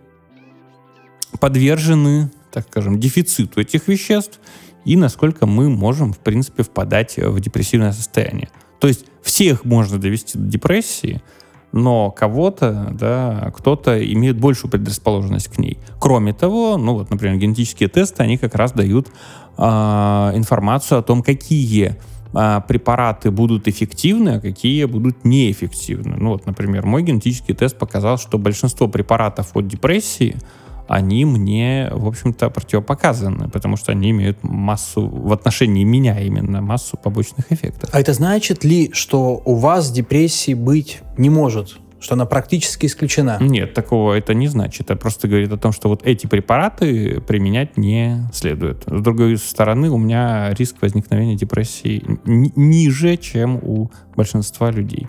подвержены, 1.39 2.31
так 2.51 2.67
скажем, 2.69 2.99
дефициту 2.99 3.61
этих 3.61 3.87
веществ 3.87 4.39
и 4.85 4.95
насколько 4.95 5.45
мы 5.45 5.69
можем, 5.69 6.13
в 6.13 6.19
принципе, 6.19 6.63
впадать 6.63 7.17
в 7.17 7.39
депрессивное 7.39 7.91
состояние. 7.91 8.49
То 8.79 8.87
есть 8.87 9.05
всех 9.21 9.65
можно 9.65 9.97
довести 9.97 10.37
до 10.37 10.45
депрессии, 10.45 11.21
но 11.71 12.11
кого-то, 12.11 12.89
да, 12.91 13.51
кто-то 13.55 14.01
имеет 14.13 14.39
большую 14.39 14.71
предрасположенность 14.71 15.49
к 15.49 15.57
ней. 15.57 15.77
Кроме 15.99 16.33
того, 16.33 16.77
ну 16.77 16.93
вот, 16.93 17.09
например, 17.09 17.37
генетические 17.37 17.89
тесты, 17.89 18.23
они 18.23 18.37
как 18.37 18.55
раз 18.55 18.71
дают 18.71 19.09
э, 19.57 19.61
информацию 19.61 20.99
о 20.99 21.03
том, 21.03 21.21
какие 21.21 21.97
э, 22.35 22.61
препараты 22.67 23.31
будут 23.31 23.67
эффективны, 23.67 24.29
а 24.29 24.39
какие 24.39 24.85
будут 24.85 25.25
неэффективны. 25.25 26.15
Ну 26.17 26.29
вот, 26.29 26.45
например, 26.45 26.85
мой 26.85 27.03
генетический 27.03 27.53
тест 27.53 27.77
показал, 27.77 28.17
что 28.17 28.37
большинство 28.37 28.87
препаратов 28.87 29.51
от 29.55 29.67
депрессии 29.67 30.35
они 30.87 31.25
мне, 31.25 31.89
в 31.91 32.07
общем-то, 32.07 32.49
противопоказаны, 32.49 33.49
потому 33.49 33.75
что 33.75 33.91
они 33.91 34.11
имеют 34.11 34.43
массу, 34.43 35.07
в 35.07 35.33
отношении 35.33 35.83
меня 35.83 36.19
именно, 36.19 36.61
массу 36.61 36.97
побочных 36.97 37.51
эффектов. 37.51 37.89
А 37.91 37.99
это 37.99 38.13
значит 38.13 38.63
ли, 38.63 38.91
что 38.93 39.41
у 39.45 39.55
вас 39.55 39.91
депрессии 39.91 40.53
быть 40.53 41.01
не 41.17 41.29
может? 41.29 41.79
Что 42.05 42.13
она 42.13 42.25
практически 42.25 42.85
исключена. 42.85 43.37
Нет, 43.41 43.73
такого 43.73 44.13
это 44.13 44.35
не 44.35 44.47
значит. 44.47 44.91
Это 44.91 44.95
просто 44.95 45.27
говорит 45.27 45.51
о 45.51 45.57
том, 45.57 45.71
что 45.71 45.89
вот 45.89 46.05
эти 46.05 46.27
препараты 46.27 47.19
применять 47.21 47.77
не 47.77 48.29
следует. 48.31 48.83
С 48.85 49.01
другой 49.01 49.37
стороны, 49.37 49.89
у 49.89 49.97
меня 49.97 50.53
риск 50.53 50.75
возникновения 50.81 51.35
депрессии 51.35 52.03
ниже, 52.25 53.17
чем 53.17 53.55
у 53.55 53.89
большинства 54.15 54.69
людей. 54.69 55.07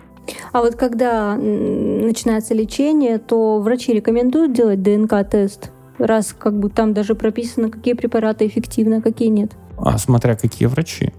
А 0.52 0.62
вот 0.62 0.74
когда 0.74 1.36
начинается 1.36 2.54
лечение, 2.54 3.18
то 3.18 3.60
врачи 3.60 3.92
рекомендуют 3.92 4.54
делать 4.54 4.82
ДНК-тест, 4.82 5.70
раз 5.98 6.34
как 6.36 6.58
бы 6.58 6.70
там 6.70 6.94
даже 6.94 7.14
прописано, 7.14 7.70
какие 7.70 7.92
препараты 7.92 8.46
эффективны, 8.46 8.94
а 8.94 9.02
какие 9.02 9.28
нет. 9.28 9.52
А 9.76 9.98
смотря 9.98 10.34
какие 10.34 10.66
врачи. 10.66 11.12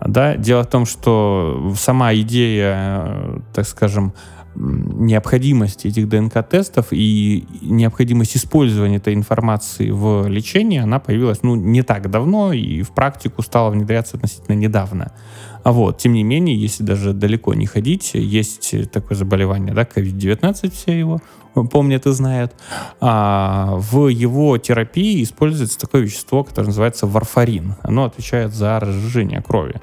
Да, 0.00 0.34
дело 0.36 0.62
в 0.62 0.68
том, 0.68 0.86
что 0.86 1.74
сама 1.76 2.14
идея, 2.14 3.04
э, 3.06 3.38
так 3.52 3.66
скажем, 3.66 4.14
необходимости 4.54 5.88
этих 5.88 6.08
ДНК-тестов 6.08 6.88
и 6.90 7.46
необходимость 7.62 8.36
использования 8.36 8.96
этой 8.96 9.14
информации 9.14 9.90
в 9.90 10.26
лечении, 10.26 10.78
она 10.78 10.98
появилась 10.98 11.42
ну, 11.42 11.54
не 11.54 11.82
так 11.82 12.10
давно 12.10 12.52
и 12.52 12.82
в 12.82 12.90
практику 12.90 13.42
стала 13.42 13.70
внедряться 13.70 14.16
относительно 14.16 14.56
недавно. 14.56 15.12
А 15.62 15.72
вот, 15.72 15.98
тем 15.98 16.14
не 16.14 16.22
менее, 16.22 16.56
если 16.56 16.82
даже 16.82 17.12
далеко 17.12 17.54
не 17.54 17.66
ходить, 17.66 18.12
есть 18.14 18.90
такое 18.90 19.16
заболевание, 19.16 19.74
да, 19.74 19.82
COVID-19, 19.82 20.70
все 20.72 20.98
его 20.98 21.20
помнят 21.70 22.06
и 22.06 22.12
знают. 22.12 22.54
А, 23.00 23.74
в 23.76 24.08
его 24.08 24.56
терапии 24.58 25.22
используется 25.22 25.78
такое 25.78 26.02
вещество, 26.02 26.44
которое 26.44 26.68
называется 26.68 27.06
варфарин. 27.06 27.74
Оно 27.82 28.04
отвечает 28.04 28.54
за 28.54 28.78
разжижение 28.80 29.42
крови. 29.42 29.80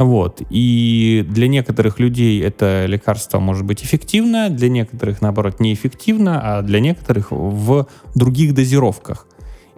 Вот. 0.00 0.40
И 0.48 1.26
для 1.28 1.46
некоторых 1.46 2.00
людей 2.00 2.42
это 2.42 2.86
лекарство 2.86 3.38
может 3.38 3.66
быть 3.66 3.84
эффективно, 3.84 4.48
для 4.48 4.70
некоторых, 4.70 5.20
наоборот, 5.20 5.60
неэффективно, 5.60 6.40
а 6.42 6.62
для 6.62 6.80
некоторых 6.80 7.30
в 7.30 7.86
других 8.14 8.54
дозировках. 8.54 9.26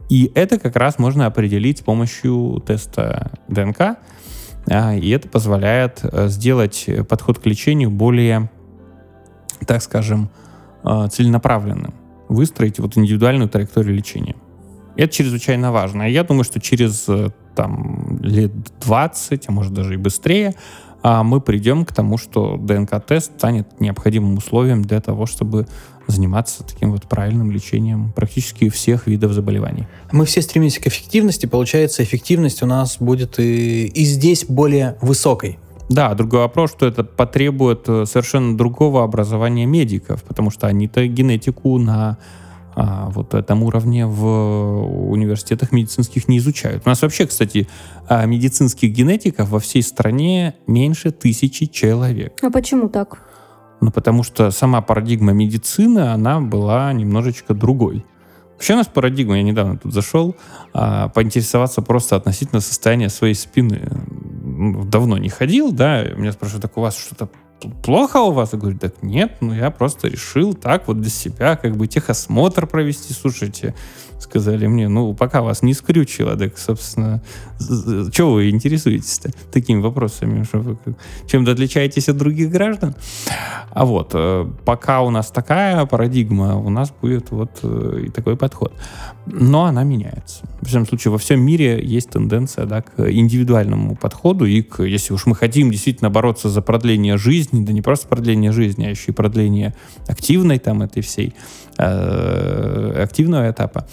И 0.08 0.30
это 0.36 0.60
как 0.60 0.76
раз 0.76 1.00
можно 1.00 1.26
определить 1.26 1.78
с 1.78 1.80
помощью 1.80 2.62
теста 2.64 3.32
ДНК. 3.48 3.96
А, 4.70 4.94
и 4.94 5.10
это 5.10 5.28
позволяет 5.28 5.98
э, 6.04 6.28
сделать 6.28 6.88
подход 7.08 7.40
к 7.40 7.46
лечению 7.46 7.90
более, 7.90 8.48
так 9.66 9.82
скажем, 9.82 10.30
э, 10.84 11.08
целенаправленным. 11.10 11.94
Выстроить 12.28 12.78
вот 12.78 12.96
индивидуальную 12.96 13.48
траекторию 13.48 13.96
лечения. 13.96 14.36
Это 14.96 15.12
чрезвычайно 15.12 15.72
важно. 15.72 16.08
Я 16.08 16.22
думаю, 16.22 16.44
что 16.44 16.60
через 16.60 17.08
э, 17.08 17.30
там, 17.56 18.01
лет 18.22 18.52
20, 18.80 19.44
а 19.48 19.52
может 19.52 19.72
даже 19.74 19.94
и 19.94 19.96
быстрее, 19.96 20.54
а 21.02 21.22
мы 21.22 21.40
придем 21.40 21.84
к 21.84 21.92
тому, 21.92 22.16
что 22.16 22.56
ДНК-тест 22.56 23.32
станет 23.36 23.80
необходимым 23.80 24.36
условием 24.36 24.82
для 24.82 25.00
того, 25.00 25.26
чтобы 25.26 25.66
заниматься 26.06 26.64
таким 26.64 26.92
вот 26.92 27.04
правильным 27.04 27.50
лечением 27.50 28.12
практически 28.12 28.68
всех 28.68 29.06
видов 29.06 29.32
заболеваний. 29.32 29.86
Мы 30.12 30.24
все 30.26 30.42
стремимся 30.42 30.80
к 30.80 30.86
эффективности, 30.86 31.46
получается, 31.46 32.02
эффективность 32.02 32.62
у 32.62 32.66
нас 32.66 32.98
будет 32.98 33.38
и, 33.38 33.86
и 33.86 34.04
здесь 34.04 34.44
более 34.44 34.96
высокой. 35.00 35.58
Да, 35.88 36.14
другой 36.14 36.40
вопрос, 36.40 36.70
что 36.70 36.86
это 36.86 37.04
потребует 37.04 37.88
э, 37.88 38.06
совершенно 38.06 38.56
другого 38.56 39.04
образования 39.04 39.66
медиков, 39.66 40.22
потому 40.22 40.50
что 40.50 40.66
они-то 40.66 41.06
генетику 41.06 41.78
на 41.78 42.18
а, 42.74 43.10
вот 43.10 43.34
этом 43.34 43.62
уровне 43.62 44.06
в 44.06 45.10
университетах 45.10 45.72
медицинских 45.72 46.28
не 46.28 46.38
изучают. 46.38 46.82
У 46.86 46.88
нас 46.88 47.02
вообще, 47.02 47.26
кстати, 47.26 47.68
а, 48.08 48.24
медицинских 48.26 48.90
генетиков 48.90 49.48
во 49.50 49.60
всей 49.60 49.82
стране 49.82 50.54
меньше 50.66 51.10
тысячи 51.10 51.66
человек. 51.66 52.38
А 52.42 52.50
почему 52.50 52.88
так? 52.88 53.22
Ну, 53.80 53.90
потому 53.90 54.22
что 54.22 54.50
сама 54.50 54.80
парадигма 54.80 55.32
медицины, 55.32 56.12
она 56.12 56.40
была 56.40 56.92
немножечко 56.92 57.52
другой. 57.52 58.04
Вообще 58.52 58.74
у 58.74 58.76
нас 58.76 58.86
парадигма, 58.86 59.38
я 59.38 59.42
недавно 59.42 59.76
тут 59.76 59.92
зашел, 59.92 60.36
а, 60.72 61.08
поинтересоваться 61.08 61.82
просто 61.82 62.16
относительно 62.16 62.60
состояния 62.60 63.08
своей 63.08 63.34
спины. 63.34 63.82
Давно 64.86 65.18
не 65.18 65.28
ходил, 65.28 65.72
да, 65.72 66.04
меня 66.04 66.32
спрашивают, 66.32 66.62
так 66.62 66.76
у 66.76 66.80
вас 66.80 66.96
что-то 66.96 67.28
плохо 67.82 68.18
у 68.18 68.32
вас? 68.32 68.52
Я 68.52 68.58
говорю, 68.58 68.78
так 68.78 69.02
нет, 69.02 69.36
ну 69.40 69.54
я 69.54 69.70
просто 69.70 70.08
решил 70.08 70.54
так 70.54 70.88
вот 70.88 71.00
для 71.00 71.10
себя 71.10 71.56
как 71.56 71.76
бы 71.76 71.86
техосмотр 71.86 72.66
провести. 72.66 73.12
Слушайте, 73.12 73.74
сказали 74.22 74.66
мне, 74.66 74.88
ну 74.88 75.14
пока 75.14 75.42
вас 75.42 75.62
не 75.62 75.74
скрючило, 75.74 76.36
так, 76.36 76.56
собственно, 76.58 77.22
чего 78.12 78.34
вы 78.34 78.50
интересуетесь-то 78.50 79.30
такими 79.52 79.80
вопросами? 79.80 80.44
Что 80.44 80.58
вы 80.58 80.78
чем-то 81.26 81.52
отличаетесь 81.52 82.08
от 82.08 82.16
других 82.16 82.50
граждан? 82.50 82.94
А 83.70 83.84
вот, 83.84 84.10
э, 84.14 84.50
пока 84.64 85.02
у 85.02 85.10
нас 85.10 85.30
такая 85.30 85.84
парадигма, 85.86 86.56
у 86.56 86.70
нас 86.70 86.92
будет 87.00 87.30
вот 87.30 87.60
э, 87.62 88.04
и 88.06 88.08
такой 88.10 88.36
подход. 88.36 88.72
Но 89.26 89.64
она 89.64 89.84
меняется. 89.84 90.44
В 90.60 90.66
всяком 90.66 90.86
случае, 90.86 91.12
во 91.12 91.18
всем 91.18 91.40
мире 91.40 91.80
есть 91.82 92.10
тенденция 92.10 92.66
да, 92.66 92.82
к 92.82 93.10
индивидуальному 93.10 93.96
подходу 93.96 94.44
и 94.44 94.62
к, 94.62 94.82
если 94.82 95.14
уж 95.14 95.26
мы 95.26 95.34
хотим 95.34 95.70
действительно 95.70 96.10
бороться 96.10 96.48
за 96.48 96.60
продление 96.60 97.16
жизни, 97.16 97.51
да 97.52 97.72
не 97.72 97.82
просто 97.82 98.08
продление 98.08 98.52
жизни, 98.52 98.86
а 98.86 98.90
еще 98.90 99.12
и 99.12 99.14
продление 99.14 99.74
активной 100.08 100.58
там 100.58 100.82
этой 100.82 101.02
всей, 101.02 101.34
э, 101.78 103.02
активного 103.02 103.50
этапа, 103.50 103.86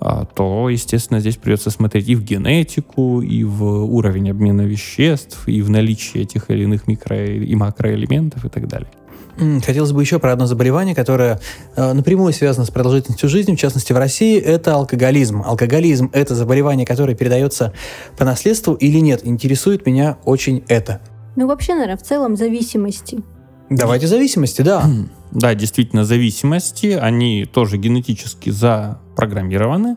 э, 0.00 0.24
то, 0.34 0.68
естественно, 0.68 1.20
здесь 1.20 1.36
придется 1.36 1.70
смотреть 1.70 2.08
и 2.08 2.16
в 2.16 2.22
генетику, 2.22 3.22
и 3.22 3.44
в 3.44 3.84
уровень 3.84 4.30
обмена 4.30 4.62
веществ, 4.62 5.46
и 5.46 5.62
в 5.62 5.70
наличие 5.70 6.24
этих 6.24 6.50
или 6.50 6.64
иных 6.64 6.86
микро- 6.86 7.44
и 7.44 7.54
макроэлементов 7.54 8.44
и 8.44 8.48
так 8.48 8.66
далее. 8.68 8.88
Хотелось 9.36 9.90
бы 9.90 10.00
еще 10.00 10.20
про 10.20 10.32
одно 10.32 10.46
заболевание, 10.46 10.94
которое 10.94 11.40
э, 11.74 11.92
напрямую 11.92 12.32
связано 12.32 12.66
с 12.66 12.70
продолжительностью 12.70 13.28
жизни, 13.28 13.56
в 13.56 13.58
частности 13.58 13.92
в 13.92 13.96
России, 13.96 14.38
это 14.38 14.74
алкоголизм. 14.74 15.42
Алкоголизм– 15.44 16.10
это 16.12 16.36
заболевание, 16.36 16.86
которое 16.86 17.16
передается 17.16 17.72
по 18.16 18.24
наследству 18.24 18.74
или 18.74 18.98
нет? 18.98 19.22
Интересует 19.24 19.86
меня 19.86 20.18
очень 20.24 20.62
это. 20.68 21.00
Ну, 21.36 21.46
вообще, 21.46 21.74
наверное, 21.74 21.96
в 21.96 22.02
целом 22.02 22.36
зависимости. 22.36 23.22
Давайте 23.70 24.06
зависимости, 24.06 24.62
да. 24.62 24.84
Да, 25.32 25.52
действительно, 25.56 26.04
зависимости, 26.04 26.86
они 26.86 27.44
тоже 27.44 27.76
генетически 27.76 28.50
запрограммированы. 28.50 29.96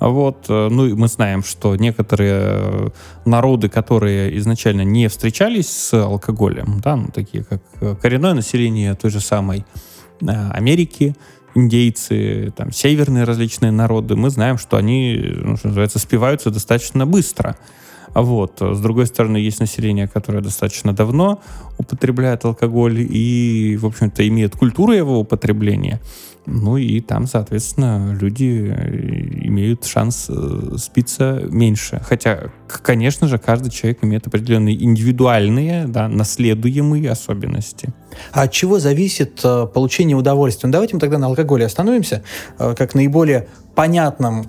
Вот, 0.00 0.46
э, 0.48 0.68
ну 0.68 0.86
и 0.86 0.94
мы 0.94 1.06
знаем, 1.06 1.44
что 1.44 1.76
некоторые 1.76 2.34
э, 2.34 2.88
народы, 3.24 3.68
которые 3.68 4.36
изначально 4.38 4.82
не 4.82 5.08
встречались 5.08 5.68
с 5.68 5.94
алкоголем, 5.94 6.80
да, 6.82 6.96
ну, 6.96 7.08
такие 7.14 7.44
как 7.44 7.62
э, 7.80 7.94
коренное 8.02 8.34
население 8.34 8.94
той 8.94 9.10
же 9.10 9.20
самой 9.20 9.64
Америки, 10.20 11.14
индейцы, 11.54 12.52
там, 12.56 12.72
северные 12.72 13.24
различные 13.24 13.70
народы, 13.70 14.16
мы 14.16 14.30
знаем, 14.30 14.58
что 14.58 14.76
они, 14.76 15.34
ну, 15.36 15.56
что 15.56 15.68
называется, 15.68 15.98
спиваются 15.98 16.50
достаточно 16.50 17.06
быстро. 17.06 17.56
А 18.14 18.22
вот, 18.22 18.60
с 18.60 18.80
другой 18.80 19.06
стороны, 19.06 19.36
есть 19.36 19.60
население, 19.60 20.08
которое 20.08 20.40
достаточно 20.40 20.92
давно 20.92 21.42
употребляет 21.78 22.44
алкоголь 22.44 23.00
и, 23.00 23.76
в 23.76 23.86
общем-то, 23.86 24.26
имеет 24.26 24.56
культуру 24.56 24.92
его 24.92 25.18
употребления. 25.18 26.00
Ну 26.46 26.76
и 26.76 27.00
там, 27.00 27.26
соответственно, 27.26 28.16
люди 28.20 28.70
э, 28.70 29.46
имеют 29.46 29.86
шанс 29.86 30.26
э, 30.28 30.76
спиться 30.76 31.42
меньше. 31.48 32.02
Хотя, 32.06 32.50
конечно 32.68 33.28
же, 33.28 33.38
каждый 33.38 33.70
человек 33.70 34.04
имеет 34.04 34.26
определенные 34.26 34.82
индивидуальные, 34.82 35.86
да, 35.86 36.06
наследуемые 36.06 37.10
особенности. 37.10 37.94
А 38.32 38.42
от 38.42 38.52
чего 38.52 38.78
зависит 38.78 39.40
э, 39.42 39.66
получение 39.72 40.16
удовольствия? 40.16 40.66
Ну, 40.66 40.72
давайте 40.72 40.94
мы 40.94 41.00
тогда 41.00 41.16
на 41.16 41.26
алкоголе 41.28 41.64
остановимся, 41.64 42.22
э, 42.58 42.74
как 42.76 42.94
наиболее 42.94 43.48
понятном 43.74 44.46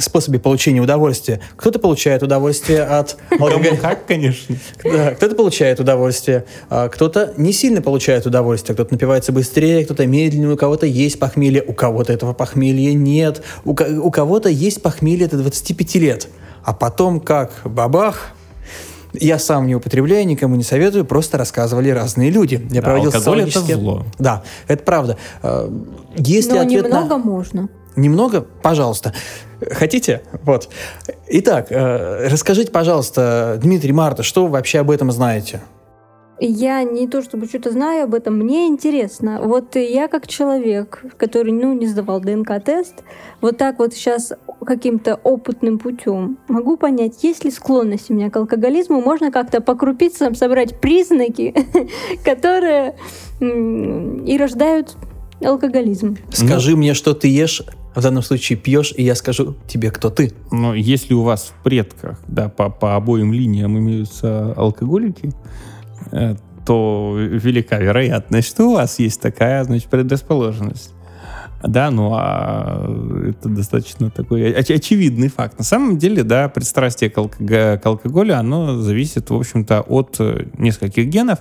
способе 0.00 0.38
получения 0.38 0.80
удовольствия. 0.80 1.40
Кто-то 1.56 1.78
получает 1.78 2.22
удовольствие 2.22 2.82
от 2.82 3.16
алкоголя. 3.30 3.76
как, 3.76 4.06
конечно. 4.06 4.56
Да, 4.82 5.14
кто-то 5.14 5.34
получает 5.34 5.80
удовольствие, 5.80 6.44
а 6.70 6.88
кто-то 6.88 7.34
не 7.36 7.52
сильно 7.52 7.82
получает 7.82 8.26
удовольствие. 8.26 8.74
Кто-то 8.74 8.94
напивается 8.94 9.32
быстрее, 9.32 9.84
кто-то 9.84 10.06
медленнее, 10.06 10.52
у 10.52 10.56
кого-то 10.56 10.86
есть 10.86 11.18
похмелье, 11.18 11.62
у 11.62 11.72
кого-то 11.72 12.12
этого 12.12 12.32
похмелья 12.32 12.92
нет, 12.94 13.42
у, 13.64 13.72
у 13.72 14.10
кого-то 14.10 14.48
есть 14.48 14.82
похмелье 14.82 15.26
до 15.28 15.38
25 15.38 15.94
лет. 15.96 16.28
А 16.62 16.72
потом 16.72 17.20
как 17.20 17.52
бабах, 17.64 18.32
я 19.14 19.38
сам 19.38 19.66
не 19.66 19.74
употребляю, 19.74 20.26
никому 20.26 20.56
не 20.56 20.64
советую, 20.64 21.04
просто 21.04 21.38
рассказывали 21.38 21.90
разные 21.90 22.30
люди. 22.30 22.66
Я 22.70 22.80
да, 22.80 22.88
проводил 22.88 23.12
алкоголь 23.14 23.48
это 23.48 23.60
зло. 23.60 24.06
Да, 24.18 24.42
это 24.66 24.82
правда. 24.82 25.16
А, 25.42 25.70
если 26.16 26.52
Но 26.52 26.60
ответ 26.60 26.84
немного 26.84 27.08
на... 27.08 27.18
можно. 27.18 27.68
Немного? 27.96 28.40
Пожалуйста. 28.62 29.14
Хотите? 29.70 30.22
Вот. 30.42 30.68
Итак, 31.28 31.66
э, 31.70 32.28
расскажите, 32.28 32.70
пожалуйста, 32.70 33.58
Дмитрий, 33.62 33.92
Марта, 33.92 34.22
что 34.22 34.44
вы 34.44 34.52
вообще 34.52 34.80
об 34.80 34.90
этом 34.90 35.10
знаете? 35.10 35.60
Я 36.40 36.82
не 36.82 37.06
то 37.06 37.22
чтобы 37.22 37.46
что-то 37.46 37.70
знаю 37.70 38.04
об 38.04 38.14
этом, 38.14 38.36
мне 38.36 38.66
интересно. 38.66 39.40
Вот 39.40 39.76
я 39.76 40.08
как 40.08 40.26
человек, 40.26 41.04
который, 41.16 41.52
ну, 41.52 41.74
не 41.74 41.86
сдавал 41.86 42.20
ДНК-тест, 42.20 43.04
вот 43.40 43.56
так 43.56 43.78
вот 43.78 43.94
сейчас 43.94 44.32
каким-то 44.64 45.14
опытным 45.22 45.78
путем 45.78 46.38
могу 46.48 46.76
понять, 46.76 47.22
есть 47.22 47.44
ли 47.44 47.50
склонность 47.50 48.10
у 48.10 48.14
меня 48.14 48.30
к 48.30 48.36
алкоголизму, 48.36 49.00
можно 49.00 49.30
как-то 49.30 49.60
по 49.60 49.76
крупицам 49.76 50.34
собрать 50.34 50.80
признаки, 50.80 51.54
которые 52.24 52.96
и 53.40 54.36
рождают 54.36 54.96
алкоголизм. 55.40 56.16
Скажи 56.32 56.72
ну, 56.72 56.78
мне, 56.78 56.94
что 56.94 57.14
ты 57.14 57.28
ешь, 57.28 57.62
в 57.94 58.00
данном 58.00 58.22
случае 58.22 58.58
пьешь, 58.58 58.92
и 58.96 59.02
я 59.02 59.14
скажу 59.14 59.56
тебе, 59.68 59.90
кто 59.90 60.10
ты. 60.10 60.32
Но 60.50 60.74
если 60.74 61.14
у 61.14 61.22
вас 61.22 61.52
в 61.56 61.62
предках, 61.62 62.18
да, 62.26 62.48
по, 62.48 62.68
по 62.70 62.96
обоим 62.96 63.32
линиям 63.32 63.78
имеются 63.78 64.52
алкоголики, 64.52 65.32
Э, 66.12 66.36
то 66.66 67.14
велика 67.18 67.78
вероятность, 67.78 68.48
что 68.48 68.70
у 68.70 68.74
вас 68.74 68.98
есть 68.98 69.20
такая, 69.20 69.64
значит, 69.64 69.90
предрасположенность. 69.90 70.92
Да, 71.62 71.90
ну 71.90 72.12
а 72.14 72.86
это 73.28 73.50
достаточно 73.50 74.10
такой 74.10 74.50
оч- 74.50 74.74
очевидный 74.74 75.28
факт. 75.28 75.58
На 75.58 75.64
самом 75.64 75.98
деле, 75.98 76.22
да, 76.22 76.48
пристрастие 76.48 77.10
к, 77.10 77.18
алког- 77.18 77.78
к 77.78 77.86
алкоголю, 77.86 78.38
оно 78.38 78.80
зависит, 78.80 79.28
в 79.28 79.34
общем-то, 79.34 79.82
от 79.82 80.16
э, 80.20 80.46
нескольких 80.56 81.06
генов. 81.06 81.40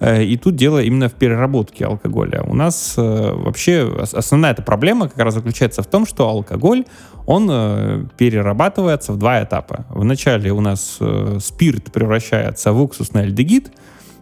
Э, 0.00 0.22
и 0.22 0.36
тут 0.36 0.56
дело 0.56 0.82
именно 0.82 1.08
в 1.08 1.14
переработке 1.14 1.86
алкоголя. 1.86 2.42
У 2.42 2.54
нас 2.54 2.94
э, 2.96 3.32
вообще 3.32 3.90
основная 4.12 4.52
эта 4.52 4.62
проблема 4.62 5.08
как 5.08 5.18
раз 5.18 5.34
заключается 5.34 5.82
в 5.82 5.86
том, 5.86 6.06
что 6.06 6.28
алкоголь, 6.28 6.84
он 7.26 7.48
э, 7.50 8.04
перерабатывается 8.16 9.12
в 9.12 9.18
два 9.18 9.42
этапа. 9.42 9.86
Вначале 9.90 10.52
у 10.52 10.60
нас 10.60 10.98
спирт 11.40 11.92
превращается 11.92 12.72
в 12.72 12.80
уксусный 12.82 13.22
альдегид, 13.22 13.72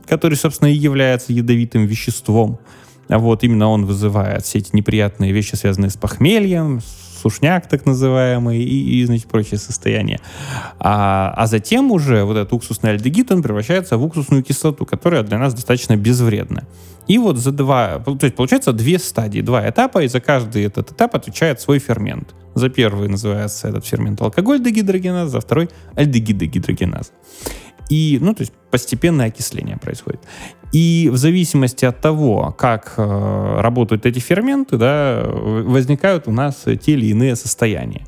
который, 0.06 0.34
собственно, 0.34 0.68
и 0.68 0.74
является 0.74 1.32
ядовитым 1.32 1.86
веществом. 1.86 2.58
Вот 3.08 3.44
именно 3.44 3.68
он 3.68 3.84
вызывает 3.84 4.44
все 4.44 4.58
эти 4.58 4.74
неприятные 4.74 5.32
вещи, 5.32 5.54
связанные 5.54 5.90
с 5.90 5.96
похмельем, 5.96 6.80
сушняк 7.22 7.68
так 7.68 7.86
называемый 7.86 8.62
и, 8.62 9.00
и 9.00 9.04
значит, 9.04 9.26
прочие 9.26 9.58
состояния. 9.58 10.20
А, 10.78 11.32
а 11.36 11.46
затем 11.46 11.90
уже 11.92 12.24
вот 12.24 12.36
этот 12.36 12.52
уксусный 12.52 12.90
альдегид, 12.90 13.30
он 13.30 13.42
превращается 13.42 13.96
в 13.96 14.04
уксусную 14.04 14.42
кислоту, 14.42 14.84
которая 14.86 15.22
для 15.22 15.38
нас 15.38 15.54
достаточно 15.54 15.96
безвредна. 15.96 16.64
И 17.08 17.18
вот 17.18 17.36
за 17.36 17.52
два, 17.52 17.98
то 17.98 18.18
есть 18.22 18.36
получается 18.36 18.72
две 18.72 18.98
стадии, 18.98 19.40
два 19.40 19.68
этапа, 19.68 20.02
и 20.02 20.08
за 20.08 20.20
каждый 20.20 20.64
этот 20.64 20.92
этап 20.92 21.16
отвечает 21.16 21.60
свой 21.60 21.78
фермент. 21.78 22.34
За 22.54 22.68
первый 22.68 23.08
называется 23.08 23.68
этот 23.68 23.86
фермент 23.86 24.20
алкоголь-дегидрогеназ, 24.20 25.30
за 25.30 25.40
второй 25.40 25.68
альдегид-дегидрогеназ. 25.96 27.12
И, 27.88 28.18
ну, 28.20 28.34
то 28.34 28.42
есть 28.42 28.52
постепенное 28.70 29.26
окисление 29.26 29.76
происходит. 29.76 30.20
И 30.72 31.10
в 31.12 31.16
зависимости 31.16 31.84
от 31.84 32.00
того, 32.00 32.54
как 32.56 32.94
э, 32.96 33.60
работают 33.60 34.06
эти 34.06 34.18
ферменты, 34.18 34.78
да, 34.78 35.22
возникают 35.24 36.26
у 36.28 36.32
нас 36.32 36.64
те 36.64 36.92
или 36.92 37.06
иные 37.06 37.36
состояния. 37.36 38.06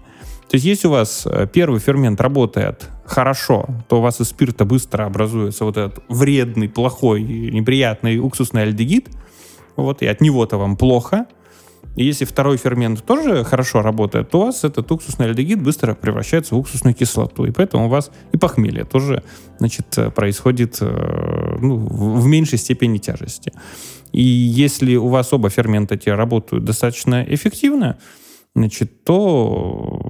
То 0.49 0.57
есть 0.57 0.65
если 0.65 0.89
у 0.89 0.93
вас 0.93 1.27
э, 1.27 1.47
первый 1.53 1.81
фермент 1.81 2.21
работает 2.21 2.89
хорошо, 3.05 3.67
то 3.89 3.99
у 3.99 4.01
вас 4.01 4.21
из 4.21 4.29
спирта 4.29 4.65
быстро 4.65 5.05
образуется 5.05 5.65
вот 5.65 5.77
этот 5.77 6.03
вредный, 6.09 6.69
плохой, 6.69 7.23
неприятный 7.23 8.19
уксусный 8.19 8.63
альдегид, 8.63 9.09
вот, 9.77 10.03
и 10.03 10.07
от 10.07 10.21
него-то 10.21 10.57
вам 10.57 10.77
плохо, 10.77 11.27
и 11.97 12.05
если 12.05 12.25
второй 12.25 12.57
фермент 12.57 13.05
тоже 13.05 13.45
хорошо 13.45 13.83
работает, 13.83 14.31
то 14.31 14.41
у 14.41 14.45
вас 14.47 14.65
этот 14.65 14.91
уксусный 14.91 15.27
альдегид 15.27 15.63
быстро 15.63 15.95
превращается 15.95 16.55
в 16.55 16.59
уксусную 16.59 16.95
кислоту. 16.95 17.45
И 17.45 17.53
поэтому 17.53 17.87
у 17.87 17.89
вас 17.89 18.11
и 18.33 18.37
похмелье 18.37 18.85
тоже 18.85 19.23
значит, 19.59 19.87
происходит 20.15 20.79
э, 20.81 21.57
ну, 21.61 21.77
в 21.77 22.27
меньшей 22.27 22.59
степени 22.59 22.99
тяжести. 22.99 23.53
И 24.13 24.23
если 24.23 24.97
у 24.97 25.09
вас 25.09 25.33
оба 25.33 25.51
фермента 25.51 25.95
эти 25.95 26.09
работают 26.09 26.65
достаточно 26.65 27.25
эффективно, 27.29 27.99
значит, 28.57 29.05
то 29.05 30.01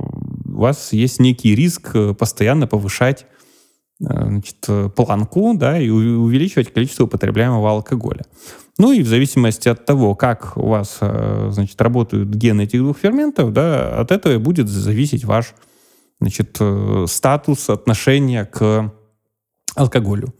у 0.44 0.58
вас 0.58 0.92
есть 0.92 1.20
некий 1.20 1.54
риск 1.54 1.90
э, 1.94 2.14
постоянно 2.14 2.66
повышать 2.66 3.22
э, 3.22 3.43
значит, 3.98 4.58
планку 4.96 5.54
да, 5.54 5.78
и 5.78 5.88
увеличивать 5.88 6.72
количество 6.72 7.04
употребляемого 7.04 7.70
алкоголя. 7.70 8.24
Ну 8.78 8.92
и 8.92 9.02
в 9.02 9.08
зависимости 9.08 9.68
от 9.68 9.84
того, 9.84 10.14
как 10.14 10.56
у 10.56 10.68
вас 10.68 10.98
э, 11.00 11.48
значит, 11.52 11.80
работают 11.80 12.28
гены 12.30 12.62
этих 12.62 12.80
двух 12.80 12.98
ферментов, 12.98 13.52
да, 13.52 14.00
от 14.00 14.10
этого 14.10 14.38
будет 14.38 14.68
зависеть 14.68 15.24
ваш 15.24 15.54
значит, 16.20 16.56
э, 16.58 17.04
статус, 17.08 17.70
отношение 17.70 18.46
к 18.46 18.92
алкоголю. 19.76 20.34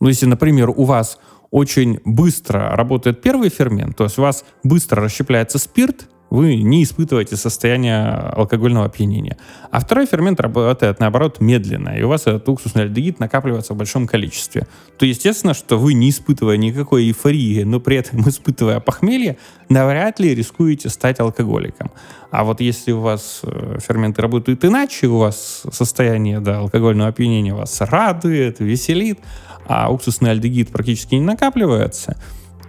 Ну, 0.00 0.08
если, 0.08 0.26
например, 0.26 0.70
у 0.70 0.84
вас 0.84 1.18
очень 1.50 2.00
быстро 2.04 2.74
работает 2.76 3.20
первый 3.20 3.50
фермент, 3.50 3.96
то 3.96 4.04
есть 4.04 4.18
у 4.18 4.22
вас 4.22 4.44
быстро 4.62 5.02
расщепляется 5.02 5.58
спирт, 5.58 6.08
вы 6.30 6.56
не 6.56 6.82
испытываете 6.82 7.36
состояние 7.36 8.04
алкогольного 8.04 8.86
опьянения. 8.86 9.36
А 9.70 9.80
второй 9.80 10.06
фермент 10.06 10.40
работает, 10.40 10.98
наоборот, 10.98 11.40
медленно, 11.40 11.90
и 11.90 12.02
у 12.02 12.08
вас 12.08 12.22
этот 12.22 12.48
уксусный 12.48 12.82
альдегид 12.82 13.20
накапливается 13.20 13.74
в 13.74 13.76
большом 13.76 14.06
количестве. 14.06 14.66
То 14.98 15.06
естественно, 15.06 15.54
что 15.54 15.78
вы, 15.78 15.94
не 15.94 16.10
испытывая 16.10 16.56
никакой 16.56 17.04
эйфории, 17.04 17.62
но 17.62 17.80
при 17.80 17.98
этом 17.98 18.20
испытывая 18.28 18.80
похмелье, 18.80 19.38
навряд 19.68 20.18
ли 20.18 20.34
рискуете 20.34 20.88
стать 20.88 21.20
алкоголиком. 21.20 21.90
А 22.30 22.44
вот 22.44 22.60
если 22.60 22.92
у 22.92 23.00
вас 23.00 23.40
э, 23.44 23.78
ферменты 23.80 24.20
работают 24.20 24.64
иначе, 24.64 25.06
у 25.06 25.18
вас 25.18 25.62
состояние 25.70 26.40
да, 26.40 26.58
алкогольного 26.58 27.10
опьянения 27.10 27.54
вас 27.54 27.80
радует, 27.80 28.58
веселит, 28.58 29.20
а 29.68 29.92
уксусный 29.92 30.32
альдегид 30.32 30.70
практически 30.70 31.14
не 31.14 31.22
накапливается– 31.22 32.16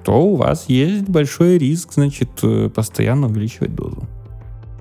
то 0.08 0.26
у 0.26 0.36
вас 0.38 0.70
есть 0.70 1.10
большой 1.10 1.58
риск, 1.58 1.92
значит, 1.92 2.30
э, 2.42 2.70
постоянно 2.74 3.28
увеличивать 3.28 3.76
дозу. 3.76 4.08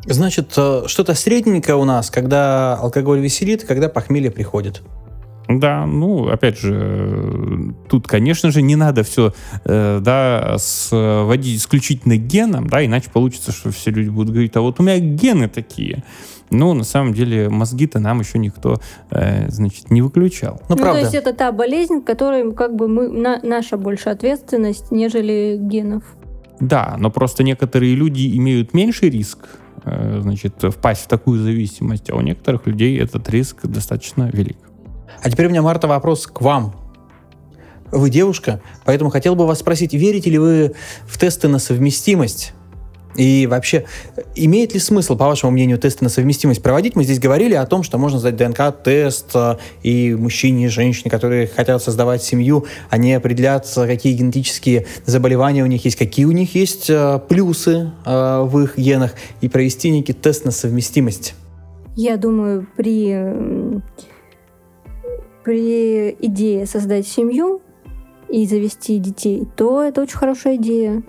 Значит, 0.04 0.54
э, 0.56 0.84
что-то 0.86 1.14
средненькое 1.14 1.76
у 1.76 1.84
нас, 1.84 2.10
когда 2.10 2.76
алкоголь 2.76 3.18
веселит, 3.18 3.64
когда 3.64 3.88
похмелье 3.88 4.30
приходит. 4.30 4.82
Да, 5.48 5.84
ну, 5.84 6.28
опять 6.28 6.60
же, 6.60 7.74
тут, 7.88 8.06
конечно 8.06 8.52
же, 8.52 8.62
не 8.62 8.76
надо 8.76 9.02
все, 9.02 9.32
э, 9.64 9.98
да, 10.00 10.58
сводить 10.60 11.58
исключительно 11.58 12.16
геном, 12.16 12.68
да, 12.68 12.86
иначе 12.86 13.10
получится, 13.12 13.50
что 13.50 13.72
все 13.72 13.90
люди 13.90 14.10
будут 14.10 14.30
говорить, 14.30 14.54
а 14.54 14.60
вот 14.60 14.78
у 14.78 14.84
меня 14.84 15.00
гены 15.00 15.48
такие. 15.48 16.04
Но 16.50 16.74
на 16.74 16.85
самом 16.85 17.12
деле 17.12 17.48
мозги-то 17.48 17.98
нам 17.98 18.20
еще 18.20 18.38
никто, 18.38 18.80
э, 19.11 19.50
значит, 19.50 19.90
не 19.90 20.02
выключал. 20.02 20.61
Ну, 20.68 20.76
ну 20.76 20.76
правда. 20.76 21.00
то 21.00 21.04
есть 21.04 21.14
это 21.14 21.32
та 21.32 21.52
болезнь, 21.52 22.02
которой 22.02 22.52
как 22.52 22.76
бы 22.76 22.88
мы, 22.88 23.09
на, 23.09 23.40
наша 23.42 23.76
больше 23.76 24.11
ответственность, 24.11 24.90
нежели 24.90 25.59
генов. 25.61 26.04
Да, 26.61 26.96
но 26.98 27.11
просто 27.11 27.42
некоторые 27.42 27.94
люди 27.94 28.37
имеют 28.37 28.74
меньший 28.74 29.11
риск, 29.11 29.48
э, 29.85 30.20
значит, 30.22 30.54
впасть 30.62 31.02
в 31.02 31.09
такую 31.09 31.42
зависимость, 31.42 32.11
а 32.11 32.16
у 32.16 32.20
некоторых 32.20 32.66
людей 32.66 32.98
этот 32.98 33.28
риск 33.28 33.66
достаточно 33.66 34.30
велик. 34.32 34.59
А 35.22 35.30
теперь 35.30 35.46
у 35.46 35.50
меня, 35.50 35.62
Марта, 35.62 35.88
вопрос 35.88 36.26
к 36.26 36.40
вам. 36.40 36.74
Вы 37.92 38.11
девушка, 38.11 38.61
поэтому 38.85 39.11
хотел 39.11 39.37
бы 39.37 39.46
вас 39.46 39.61
спросить, 39.61 39.94
верите 39.94 40.30
ли 40.30 40.38
вы 40.38 40.74
в 41.06 41.18
тесты 41.18 41.48
на 41.48 41.59
совместимость? 41.59 42.52
И 43.16 43.46
вообще, 43.46 43.85
имеет 44.35 44.74
ли 44.74 44.81
смысл, 44.81 45.16
по 45.16 45.26
вашему 45.26 45.52
мнению, 45.52 45.79
тесты 45.79 46.05
на 46.05 46.11
совместимость 46.11 46.62
проводить? 46.62 46.96
Мы 46.96 47.05
здесь 47.05 47.18
говорили 47.18 47.55
о 47.55 47.64
том, 47.66 47.83
что 47.83 47.98
можно 47.98 48.18
сдать 48.18 48.37
ДНК-тест, 48.37 49.31
э, 49.35 49.57
и 49.83 50.14
мужчине, 50.14 50.66
и 50.66 50.68
женщине, 50.68 51.11
которые 51.11 51.46
хотят 51.46 51.83
создавать 51.83 52.22
семью, 52.22 52.66
они 52.90 53.14
определят, 53.14 53.66
какие 53.74 54.14
генетические 54.14 54.87
заболевания 55.07 55.62
у 55.62 55.66
них 55.66 55.85
есть, 55.85 55.96
какие 55.96 56.26
у 56.26 56.33
них 56.33 56.55
есть 56.55 56.90
э, 56.90 57.20
плюсы 57.29 57.90
э, 58.05 58.40
в 58.42 58.61
их 58.61 58.76
генах, 58.76 59.14
и 59.40 59.48
провести 59.48 59.90
некий 59.90 60.12
тест 60.12 60.44
на 60.44 60.50
совместимость. 60.50 61.35
Я 61.94 62.18
думаю, 62.18 62.66
при, 62.76 63.83
при 65.42 66.11
идее 66.20 66.66
создать 66.66 67.09
семью 67.09 67.62
и 68.29 68.46
завести 68.46 68.98
детей, 68.98 69.46
то 69.57 69.83
это 69.83 70.02
очень 70.02 70.18
хорошая 70.18 70.57
идея. 70.57 71.02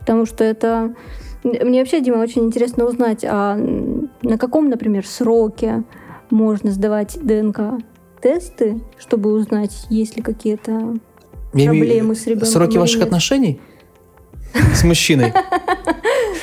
Потому 0.00 0.26
что 0.26 0.44
это 0.44 0.94
мне 1.44 1.80
вообще, 1.80 2.00
Дима, 2.00 2.16
очень 2.16 2.44
интересно 2.44 2.86
узнать, 2.86 3.24
а 3.24 3.56
на 4.22 4.38
каком, 4.38 4.70
например, 4.70 5.06
сроке 5.06 5.84
можно 6.30 6.70
сдавать 6.70 7.18
ДНК-тесты, 7.22 8.80
чтобы 8.98 9.32
узнать, 9.32 9.86
есть 9.90 10.16
ли 10.16 10.22
какие-то 10.22 10.96
проблемы 11.52 12.14
с 12.14 12.26
ребенком? 12.26 12.48
Сроки 12.48 12.78
ваших 12.78 13.02
отношений? 13.02 13.60
С 14.74 14.84
мужчиной? 14.84 15.32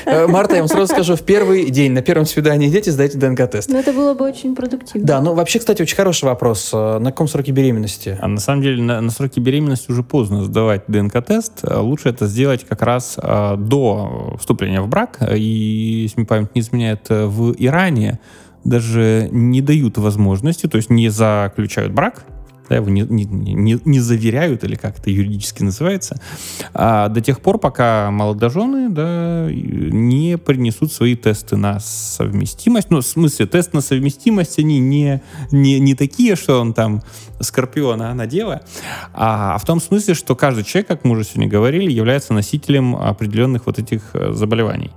Э, 0.06 0.28
Марта, 0.28 0.56
я 0.56 0.62
вам 0.62 0.68
сразу 0.68 0.88
скажу, 0.88 1.16
в 1.16 1.22
первый 1.22 1.70
день, 1.70 1.92
на 1.92 2.02
первом 2.02 2.26
свидании 2.26 2.70
дети 2.70 2.90
сдайте 2.90 3.18
ДНК-тест. 3.18 3.70
Ну, 3.70 3.80
это 3.80 3.94
было 3.94 4.14
бы 4.14 4.26
очень 4.26 4.56
продуктивно. 4.56 5.06
Да, 5.06 5.22
ну, 5.22 5.34
вообще, 5.34 5.60
кстати, 5.60 5.82
очень 5.82 5.96
хороший 5.96 6.26
вопрос. 6.26 6.72
Э, 6.74 7.00
на 7.00 7.12
каком 7.12 7.28
сроке 7.28 7.52
беременности? 7.52 8.18
А 8.20 8.28
на 8.28 8.40
самом 8.40 8.62
деле, 8.62 8.82
на, 8.82 9.02
на 9.02 9.12
сроке 9.12 9.42
беременности 9.42 9.92
уже 9.92 10.04
поздно 10.04 10.44
сдавать 10.44 10.84
ДНК-тест. 10.88 11.64
Э, 11.64 11.78
лучше 11.78 12.10
это 12.10 12.28
сделать 12.28 12.66
как 12.68 12.82
раз 12.82 13.16
а, 13.18 13.56
до 13.56 14.36
вступления 14.40 14.82
в 14.82 14.88
брак. 14.88 15.20
И, 15.36 16.04
если 16.04 16.20
мне 16.20 16.26
память 16.26 16.56
не 16.56 16.62
изменяет, 16.62 17.08
в 17.10 17.54
Иране 17.58 18.20
даже 18.64 19.30
не 19.32 19.62
дают 19.62 19.98
возможности, 19.98 20.68
то 20.68 20.78
есть 20.78 20.90
не 20.90 21.10
заключают 21.10 21.94
брак, 21.94 22.24
да, 22.72 22.78
его 22.78 22.90
не, 22.90 23.02
не, 23.02 23.26
не, 23.26 23.82
не 23.84 24.00
заверяют, 24.00 24.64
или 24.64 24.76
как 24.76 24.98
это 24.98 25.10
юридически 25.10 25.62
называется, 25.62 26.22
а 26.74 27.10
до 27.10 27.20
тех 27.20 27.42
пор, 27.42 27.58
пока 27.58 28.10
молодожены 28.12 28.88
да, 28.90 29.50
не 29.52 30.38
принесут 30.38 30.94
свои 30.94 31.18
тесты 31.18 31.58
на 31.58 31.82
совместимость. 31.82 32.90
Ну, 32.90 33.02
в 33.02 33.06
смысле, 33.06 33.46
тест 33.46 33.74
на 33.74 33.82
совместимость, 33.82 34.58
они 34.58 34.80
не, 34.80 35.22
не, 35.52 35.82
не 35.82 35.96
такие, 35.96 36.38
что 36.38 36.62
он 36.62 36.74
там 36.74 37.04
скорпион, 37.42 38.02
а 38.04 38.12
она 38.12 38.26
дева, 38.26 38.62
а 39.14 39.58
в 39.58 39.66
том 39.66 39.82
смысле, 39.82 40.14
что 40.14 40.38
каждый 40.38 40.64
человек, 40.64 40.88
как 40.88 41.04
мы 41.04 41.12
уже 41.12 41.26
сегодня 41.26 41.50
говорили, 41.50 41.92
является 41.92 42.32
носителем 42.32 42.96
определенных 42.96 43.66
вот 43.66 43.80
этих 43.80 44.02
э, 44.14 44.32
заболеваний 44.32 44.92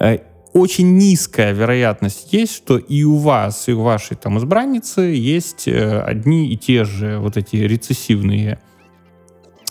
э, 0.00 0.18
очень 0.52 0.98
низкая 0.98 1.52
вероятность 1.52 2.32
есть, 2.32 2.54
что 2.54 2.76
и 2.76 3.04
у 3.04 3.16
вас, 3.16 3.68
и 3.68 3.72
у 3.72 3.82
вашей 3.82 4.16
там 4.16 4.38
избранницы 4.38 5.00
есть 5.00 5.66
э, 5.66 6.00
одни 6.00 6.52
и 6.52 6.56
те 6.56 6.84
же 6.84 7.18
вот 7.18 7.36
эти 7.36 7.56
рецессивные 7.56 8.58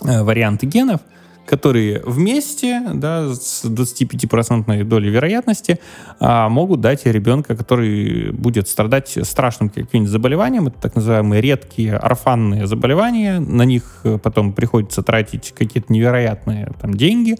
э, 0.04 0.22
варианты 0.22 0.66
генов, 0.66 1.00
которые 1.46 2.00
вместе, 2.04 2.80
да, 2.94 3.34
с 3.34 3.64
25% 3.64 4.84
долей 4.84 5.10
вероятности 5.10 5.78
а, 6.20 6.48
могут 6.48 6.80
дать 6.80 7.04
ребенка, 7.04 7.56
который 7.56 8.32
будет 8.32 8.68
страдать 8.68 9.18
страшным 9.22 9.68
каким-нибудь 9.68 10.10
заболеванием. 10.10 10.68
Это 10.68 10.80
так 10.80 10.94
называемые 10.94 11.42
редкие 11.42 11.96
орфанные 11.96 12.66
заболевания. 12.66 13.40
На 13.40 13.64
них 13.64 14.00
э, 14.04 14.18
потом 14.18 14.52
приходится 14.52 15.02
тратить 15.02 15.52
какие-то 15.56 15.92
невероятные 15.92 16.72
там, 16.80 16.94
деньги, 16.94 17.36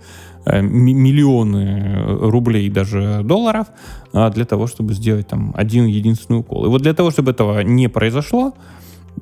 миллионы 0.46 2.04
рублей, 2.06 2.68
даже 2.68 3.20
долларов, 3.24 3.68
а, 4.12 4.30
для 4.30 4.44
того, 4.44 4.66
чтобы 4.66 4.94
сделать 4.94 5.28
там 5.28 5.52
один 5.56 5.86
единственный 5.86 6.40
укол. 6.40 6.66
И 6.66 6.68
вот 6.68 6.82
для 6.82 6.94
того, 6.94 7.10
чтобы 7.10 7.30
этого 7.30 7.60
не 7.62 7.88
произошло, 7.88 8.54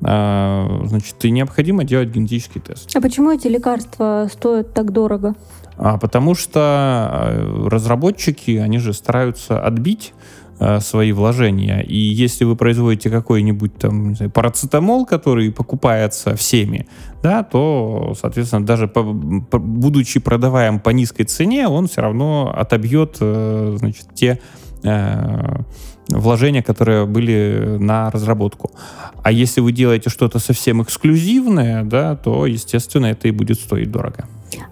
а, 0.03 0.81
значит, 0.85 1.23
необходимо 1.23 1.83
делать 1.83 2.09
генетический 2.09 2.61
тест. 2.61 2.95
А 2.95 3.01
почему 3.01 3.31
эти 3.31 3.47
лекарства 3.47 4.27
стоят 4.31 4.73
так 4.73 4.91
дорого? 4.91 5.35
А 5.77 5.97
потому 5.97 6.35
что 6.35 7.29
э, 7.31 7.67
разработчики, 7.67 8.51
они 8.57 8.77
же 8.77 8.93
стараются 8.93 9.59
отбить 9.59 10.13
Э, 10.13 10.40
свои 10.79 11.11
вложения. 11.11 11.81
И 11.81 11.97
если 11.97 12.45
вы 12.45 12.55
производите 12.55 13.09
какой-нибудь 13.09 13.75
там 13.77 14.15
знаю, 14.15 14.31
парацетамол, 14.31 15.05
который 15.05 15.51
покупается 15.51 16.35
всеми, 16.35 16.87
да, 17.23 17.43
то, 17.43 18.13
соответственно, 18.19 18.65
даже 18.65 18.87
по, 18.87 19.03
по, 19.03 19.59
будучи 19.59 20.19
продаваем 20.19 20.79
по 20.79 20.91
низкой 20.91 21.23
цене, 21.23 21.67
он 21.67 21.87
все 21.87 22.01
равно 22.01 22.53
отобьет, 22.55 23.17
э, 23.19 23.75
значит, 23.79 24.05
те 24.13 24.39
э, 24.83 25.61
вложения, 26.09 26.61
которые 26.61 27.05
были 27.05 27.77
на 27.79 28.09
разработку. 28.11 28.71
А 29.23 29.31
если 29.31 29.61
вы 29.61 29.71
делаете 29.71 30.09
что-то 30.09 30.39
совсем 30.39 30.81
эксклюзивное, 30.81 31.83
да, 31.83 32.15
то, 32.15 32.45
естественно, 32.45 33.07
это 33.07 33.27
и 33.27 33.31
будет 33.31 33.59
стоить 33.59 33.91
дорого. 33.91 34.27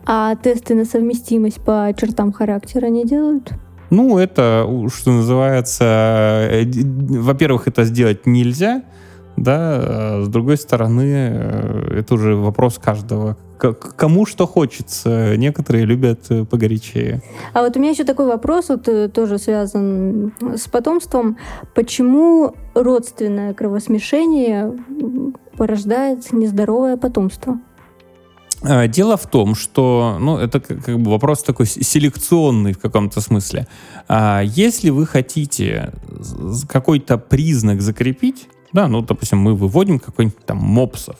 А 0.05 0.35
тесты 0.35 0.75
на 0.75 0.85
совместимость 0.85 1.61
по 1.61 1.93
чертам 1.97 2.31
характера 2.31 2.87
не 2.87 3.05
делают? 3.05 3.53
Ну, 3.89 4.17
это, 4.17 4.67
что 4.93 5.11
называется, 5.11 5.83
э, 5.83 6.65
во-первых, 6.65 7.67
это 7.67 7.83
сделать 7.85 8.25
нельзя, 8.25 8.83
да, 9.35 9.79
а 9.81 10.21
с 10.23 10.27
другой 10.27 10.57
стороны, 10.57 11.31
э, 11.31 11.99
это 11.99 12.15
уже 12.15 12.35
вопрос 12.35 12.77
каждого. 12.77 13.37
Кому 13.57 14.25
что 14.25 14.47
хочется. 14.47 15.35
Некоторые 15.35 15.85
любят 15.85 16.21
э, 16.29 16.45
погорячее. 16.45 17.21
А 17.53 17.61
вот 17.61 17.75
у 17.75 17.79
меня 17.79 17.91
еще 17.91 18.03
такой 18.03 18.27
вопрос, 18.27 18.69
вот 18.69 18.87
тоже 19.13 19.37
связан 19.37 20.33
с 20.55 20.67
потомством. 20.67 21.37
Почему 21.73 22.53
родственное 22.75 23.53
кровосмешение 23.53 24.73
порождает 25.57 26.31
нездоровое 26.31 26.95
потомство? 26.95 27.59
А, 28.61 28.87
дело 28.87 29.17
в 29.17 29.27
том, 29.27 29.55
что, 29.55 30.17
ну, 30.19 30.37
это 30.37 30.59
как 30.59 30.99
бы 30.99 31.11
вопрос 31.11 31.43
такой 31.43 31.65
селекционный 31.65 32.73
в 32.73 32.79
каком-то 32.79 33.21
смысле. 33.21 33.67
А 34.07 34.41
если 34.43 34.89
вы 34.89 35.05
хотите 35.05 35.93
какой-то 36.67 37.17
признак 37.17 37.81
закрепить, 37.81 38.47
да, 38.73 38.87
ну, 38.87 39.01
допустим, 39.01 39.39
мы 39.39 39.55
выводим 39.55 39.99
какой-нибудь 39.99 40.45
там 40.45 40.57
мопсов, 40.57 41.15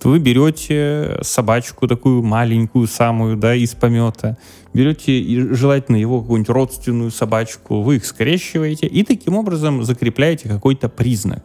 то 0.00 0.10
вы 0.10 0.18
берете 0.20 1.18
собачку 1.22 1.88
такую 1.88 2.22
маленькую 2.22 2.86
самую, 2.86 3.36
да, 3.36 3.54
из 3.54 3.74
помета, 3.74 4.38
берете 4.72 5.54
желательно 5.54 5.96
его 5.96 6.20
какую-нибудь 6.20 6.50
родственную 6.50 7.10
собачку, 7.10 7.82
вы 7.82 7.96
их 7.96 8.06
скрещиваете 8.06 8.86
и 8.86 9.02
таким 9.02 9.34
образом 9.34 9.82
закрепляете 9.82 10.48
какой-то 10.48 10.88
признак. 10.88 11.44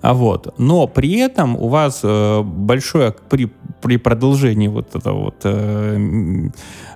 А 0.00 0.14
вот. 0.14 0.54
Но 0.58 0.86
при 0.86 1.16
этом 1.18 1.56
у 1.56 1.68
вас 1.68 2.00
э, 2.02 2.42
большое 2.42 3.14
при, 3.28 3.50
при 3.80 3.96
продолжении 3.96 4.68
вот 4.68 4.94
этого 4.94 5.24
вот 5.24 5.40
э, 5.44 6.50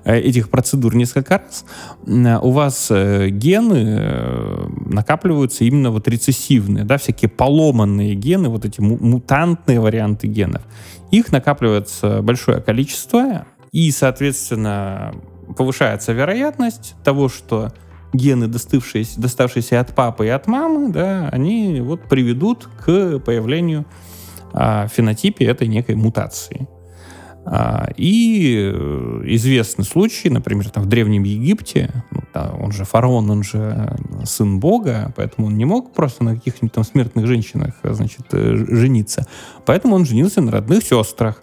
этих 0.04 0.50
процедур 0.50 0.94
несколько 0.94 1.38
раз 1.38 1.64
у 2.06 2.50
вас 2.50 2.88
э, 2.90 3.28
гены 3.30 3.84
э, 3.98 4.66
накапливаются 4.86 5.64
именно 5.64 5.90
вот 5.90 6.08
рецессивные, 6.08 6.84
да, 6.84 6.98
всякие 6.98 7.28
поломанные 7.28 8.14
гены, 8.14 8.48
вот 8.48 8.64
эти 8.64 8.80
мутантные 8.80 9.80
варианты 9.80 10.26
генов. 10.26 10.62
Их 11.10 11.30
накапливается 11.32 12.22
большое 12.22 12.60
количество, 12.60 13.46
и, 13.70 13.90
соответственно, 13.90 15.14
повышается 15.56 16.12
вероятность 16.12 16.94
того, 17.04 17.28
что 17.28 17.72
гены, 18.12 18.46
доставшиеся, 18.46 19.20
доставшиеся 19.20 19.80
от 19.80 19.94
папы 19.94 20.26
и 20.26 20.28
от 20.28 20.46
мамы, 20.46 20.90
да, 20.90 21.28
они 21.30 21.80
вот 21.80 22.02
приведут 22.02 22.68
к 22.84 23.18
появлению 23.20 23.86
фенотипе 24.88 25.44
этой 25.46 25.68
некой 25.68 25.94
мутации. 25.94 26.68
А, 27.44 27.88
и 27.96 28.70
э, 28.72 29.22
известны 29.24 29.82
случаи, 29.84 30.28
например, 30.28 30.70
там, 30.70 30.84
в 30.84 30.86
Древнем 30.86 31.24
Египте, 31.24 31.90
ну, 32.12 32.22
он 32.60 32.70
же 32.70 32.84
фараон, 32.84 33.28
он 33.30 33.42
же 33.42 33.96
сын 34.24 34.60
бога, 34.60 35.12
поэтому 35.16 35.48
он 35.48 35.56
не 35.56 35.64
мог 35.64 35.92
просто 35.92 36.22
на 36.22 36.36
каких-нибудь 36.36 36.72
там 36.72 36.84
смертных 36.84 37.26
женщинах 37.26 37.74
значит, 37.82 38.26
э, 38.32 38.54
жениться. 38.68 39.26
Поэтому 39.66 39.96
он 39.96 40.06
женился 40.06 40.40
на 40.40 40.52
родных 40.52 40.84
сестрах. 40.84 41.42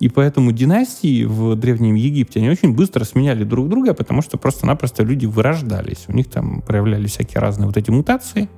И 0.00 0.08
поэтому 0.08 0.52
династии 0.52 1.24
в 1.24 1.56
Древнем 1.56 1.94
Египте, 1.94 2.38
они 2.38 2.50
очень 2.50 2.72
быстро 2.72 3.04
сменяли 3.04 3.42
друг 3.42 3.68
друга, 3.68 3.94
потому 3.94 4.22
что 4.22 4.38
просто-напросто 4.38 5.02
люди 5.02 5.26
вырождались. 5.26 6.04
У 6.06 6.12
них 6.12 6.30
там 6.30 6.60
проявлялись 6.60 7.12
всякие 7.12 7.40
разные 7.40 7.66
вот 7.66 7.76
эти 7.76 7.90
мутации. 7.90 8.48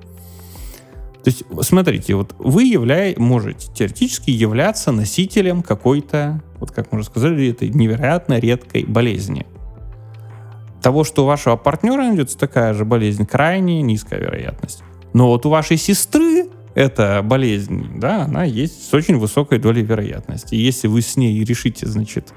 То 1.23 1.29
есть, 1.29 1.43
смотрите, 1.61 2.15
вот 2.15 2.33
вы 2.39 2.63
являй, 2.63 3.15
можете 3.17 3.71
теоретически 3.71 4.31
являться 4.31 4.91
носителем 4.91 5.61
какой-то, 5.61 6.41
вот 6.59 6.71
как 6.71 6.91
мы 6.91 6.99
уже 6.99 7.07
сказали, 7.07 7.49
этой 7.49 7.69
невероятно 7.69 8.39
редкой 8.39 8.85
болезни. 8.85 9.45
Того, 10.81 11.03
что 11.03 11.23
у 11.23 11.27
вашего 11.27 11.57
партнера 11.57 12.01
найдется 12.01 12.39
такая 12.39 12.73
же 12.73 12.85
болезнь, 12.85 13.27
крайне 13.27 13.83
низкая 13.83 14.19
вероятность. 14.19 14.83
Но 15.13 15.27
вот 15.27 15.45
у 15.45 15.49
вашей 15.49 15.77
сестры 15.77 16.47
эта 16.73 17.21
болезнь, 17.21 17.99
да, 17.99 18.23
она 18.23 18.43
есть 18.43 18.89
с 18.89 18.93
очень 18.93 19.17
высокой 19.17 19.59
долей 19.59 19.83
вероятности. 19.83 20.55
И 20.55 20.61
если 20.61 20.87
вы 20.87 21.01
с 21.01 21.17
ней 21.17 21.43
решите, 21.43 21.85
значит, 21.85 22.33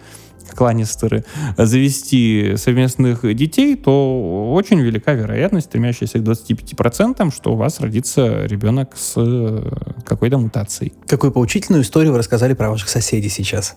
как 0.55 0.61
Ланнистеры, 0.61 1.25
завести 1.57 2.55
совместных 2.57 3.35
детей, 3.35 3.77
то 3.77 4.53
очень 4.55 4.81
велика 4.81 5.13
вероятность, 5.13 5.67
стремящаяся 5.67 6.19
к 6.19 6.23
25%, 6.23 7.35
что 7.35 7.53
у 7.53 7.57
вас 7.57 7.81
родится 7.81 8.47
ребенок 8.47 8.97
с 8.97 9.15
э, 9.17 9.71
какой-то 10.05 10.39
мутацией. 10.39 10.93
Какую 11.09 11.33
поучительную 11.33 11.83
историю 11.83 12.13
вы 12.13 12.19
рассказали 12.19 12.55
про 12.55 12.71
ваших 12.71 12.89
соседей 12.89 13.29
сейчас? 13.29 13.75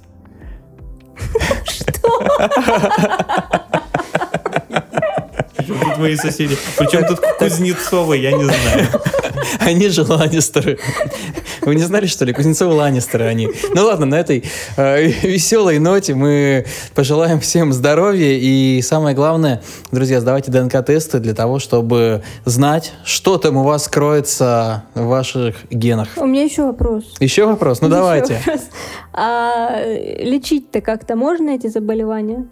Что? 1.66 2.22
Причем 5.58 5.80
тут 5.80 5.98
мои 5.98 6.16
соседи? 6.16 6.56
Причем 6.78 7.08
тут 7.08 7.20
Кузнецовы, 7.40 8.18
я 8.18 8.32
не 8.32 8.44
знаю. 8.44 8.88
Они 9.60 9.90
же 9.90 10.04
Ланнистеры. 10.04 10.78
Вы 11.68 11.76
не 11.76 11.84
знали, 11.84 12.06
что 12.06 12.24
ли? 12.24 12.32
Кузнецовы 12.32 12.76
Ланнистеры 12.76 13.26
они. 13.26 13.50
Ну 13.76 13.84
ладно, 13.84 14.06
на 14.06 14.16
этой 14.16 14.46
э, 14.78 15.04
веселой 15.04 15.80
ноте 15.80 16.16
мы 16.16 16.66
пожелаем 16.96 17.42
всем 17.42 17.74
здоровья. 17.74 18.38
И 18.40 18.82
самое 18.82 19.14
главное, 19.14 19.62
друзья, 19.92 20.22
сдавайте 20.22 20.50
ДНК-тесты 20.50 21.20
для 21.20 21.34
того, 21.34 21.60
чтобы 21.60 22.24
знать, 22.46 22.94
что 23.04 23.38
там 23.38 23.58
у 23.58 23.64
вас 23.64 23.90
кроется 23.90 24.86
в 24.96 25.08
ваших 25.08 25.58
генах. 25.70 26.08
У 26.16 26.26
меня 26.26 26.44
еще 26.44 26.64
вопрос. 26.64 27.04
Еще 27.20 27.46
вопрос? 27.46 27.82
Ну 27.82 27.90
давайте. 27.90 28.36
Вопрос. 28.46 28.62
А 29.12 29.82
лечить-то 29.84 30.80
как-то 30.80 31.18
можно 31.18 31.50
эти 31.50 31.68
заболевания? 31.68 32.48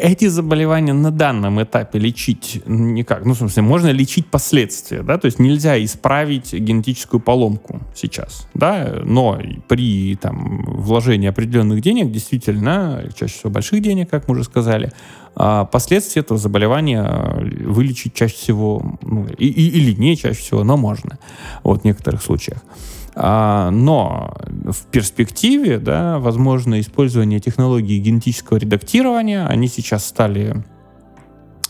Эти 0.00 0.28
заболевания 0.28 0.92
на 0.92 1.10
данном 1.10 1.60
этапе 1.60 1.98
лечить 1.98 2.62
никак. 2.66 3.24
Ну, 3.24 3.34
в 3.34 3.36
смысле, 3.36 3.62
можно 3.62 3.88
лечить 3.88 4.28
последствия, 4.28 5.02
да, 5.02 5.18
то 5.18 5.26
есть 5.26 5.40
нельзя 5.40 5.82
исправить 5.84 6.52
генетическую 6.52 7.18
поломку 7.18 7.80
сейчас, 7.96 8.46
да, 8.54 9.00
но 9.02 9.40
при 9.66 10.14
там 10.14 10.62
вложении 10.66 11.28
определенных 11.28 11.80
денег, 11.80 12.12
действительно, 12.12 13.10
чаще 13.18 13.34
всего 13.34 13.50
больших 13.50 13.82
денег, 13.82 14.08
как 14.08 14.28
мы 14.28 14.34
уже 14.34 14.44
сказали, 14.44 14.92
а 15.34 15.64
последствия 15.64 16.20
этого 16.20 16.38
заболевания 16.38 17.04
вылечить 17.66 18.14
чаще 18.14 18.36
всего, 18.36 19.00
ну, 19.02 19.26
и, 19.36 19.48
и, 19.48 19.68
или 19.80 19.98
не 19.98 20.16
чаще 20.16 20.38
всего, 20.38 20.62
но 20.62 20.76
можно, 20.76 21.18
вот 21.64 21.82
в 21.82 21.84
некоторых 21.84 22.22
случаях. 22.22 22.62
А, 23.20 23.70
но 23.72 24.37
в 24.72 24.86
перспективе, 24.86 25.78
да, 25.78 26.18
возможно 26.18 26.80
использование 26.80 27.40
технологий 27.40 27.98
генетического 27.98 28.58
редактирования. 28.58 29.46
Они 29.46 29.68
сейчас 29.68 30.04
стали 30.04 30.64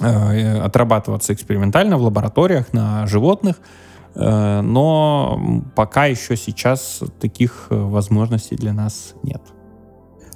э, 0.01 0.59
отрабатываться 0.59 1.33
экспериментально 1.33 1.97
в 1.99 2.03
лабораториях 2.03 2.73
на 2.73 3.07
животных, 3.07 3.57
э, 4.15 4.61
но 4.61 5.63
пока 5.75 6.07
еще 6.07 6.37
сейчас 6.37 7.01
таких 7.21 7.67
возможностей 7.71 8.57
для 8.57 8.73
нас 8.73 9.15
нет. 9.23 9.43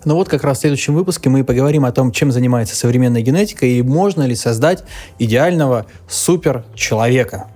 Ну 0.05 0.17
вот 0.17 0.29
как 0.29 0.43
раз 0.43 0.59
в 0.59 0.61
следующем 0.63 0.95
выпуске 0.95 1.31
мы 1.31 1.45
поговорим 1.45 1.85
о 1.85 1.93
том, 1.93 2.11
чем 2.11 2.33
занимается 2.33 2.75
современная 2.75 3.23
генетика 3.23 3.67
и 3.67 3.83
можно 3.83 4.25
ли 4.25 4.35
создать 4.35 4.85
идеального 5.19 5.87
суперчеловека. 6.09 7.47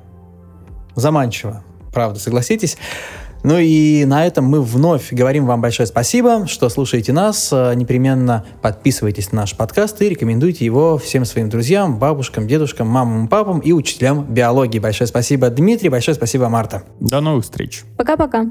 Заманчиво, 0.95 1.65
правда, 1.93 2.21
согласитесь. 2.21 2.79
Ну 3.43 3.59
и 3.59 4.05
на 4.05 4.27
этом 4.27 4.45
мы 4.47 4.63
вновь 4.63 5.13
говорим 5.13 5.47
вам 5.47 5.61
большое 5.61 5.87
спасибо, 5.87 6.47
что 6.47 6.69
слушаете 6.69 7.13
нас. 7.13 7.51
Э, 7.53 7.75
непременно 7.75 8.45
подписывайтесь 8.63 9.33
на 9.33 9.43
наш 9.43 9.57
подкаст 9.57 10.01
и 10.03 10.09
рекомендуйте 10.09 10.65
его 10.65 10.99
всем 10.99 11.25
своим 11.25 11.49
друзьям, 11.49 11.99
бабушкам, 11.99 12.49
дедушкам, 12.49 12.89
мамам, 12.89 13.29
папам 13.29 13.61
и 13.61 13.73
учителям 13.73 14.25
биологии. 14.25 14.79
Большое 14.79 15.07
спасибо, 15.07 15.49
Дмитрий, 15.51 15.89
большое 15.89 16.15
спасибо, 16.15 16.49
Марта. 16.49 16.83
До 17.01 17.21
новых 17.21 17.45
встреч. 17.45 17.85
Пока-пока. 17.97 18.47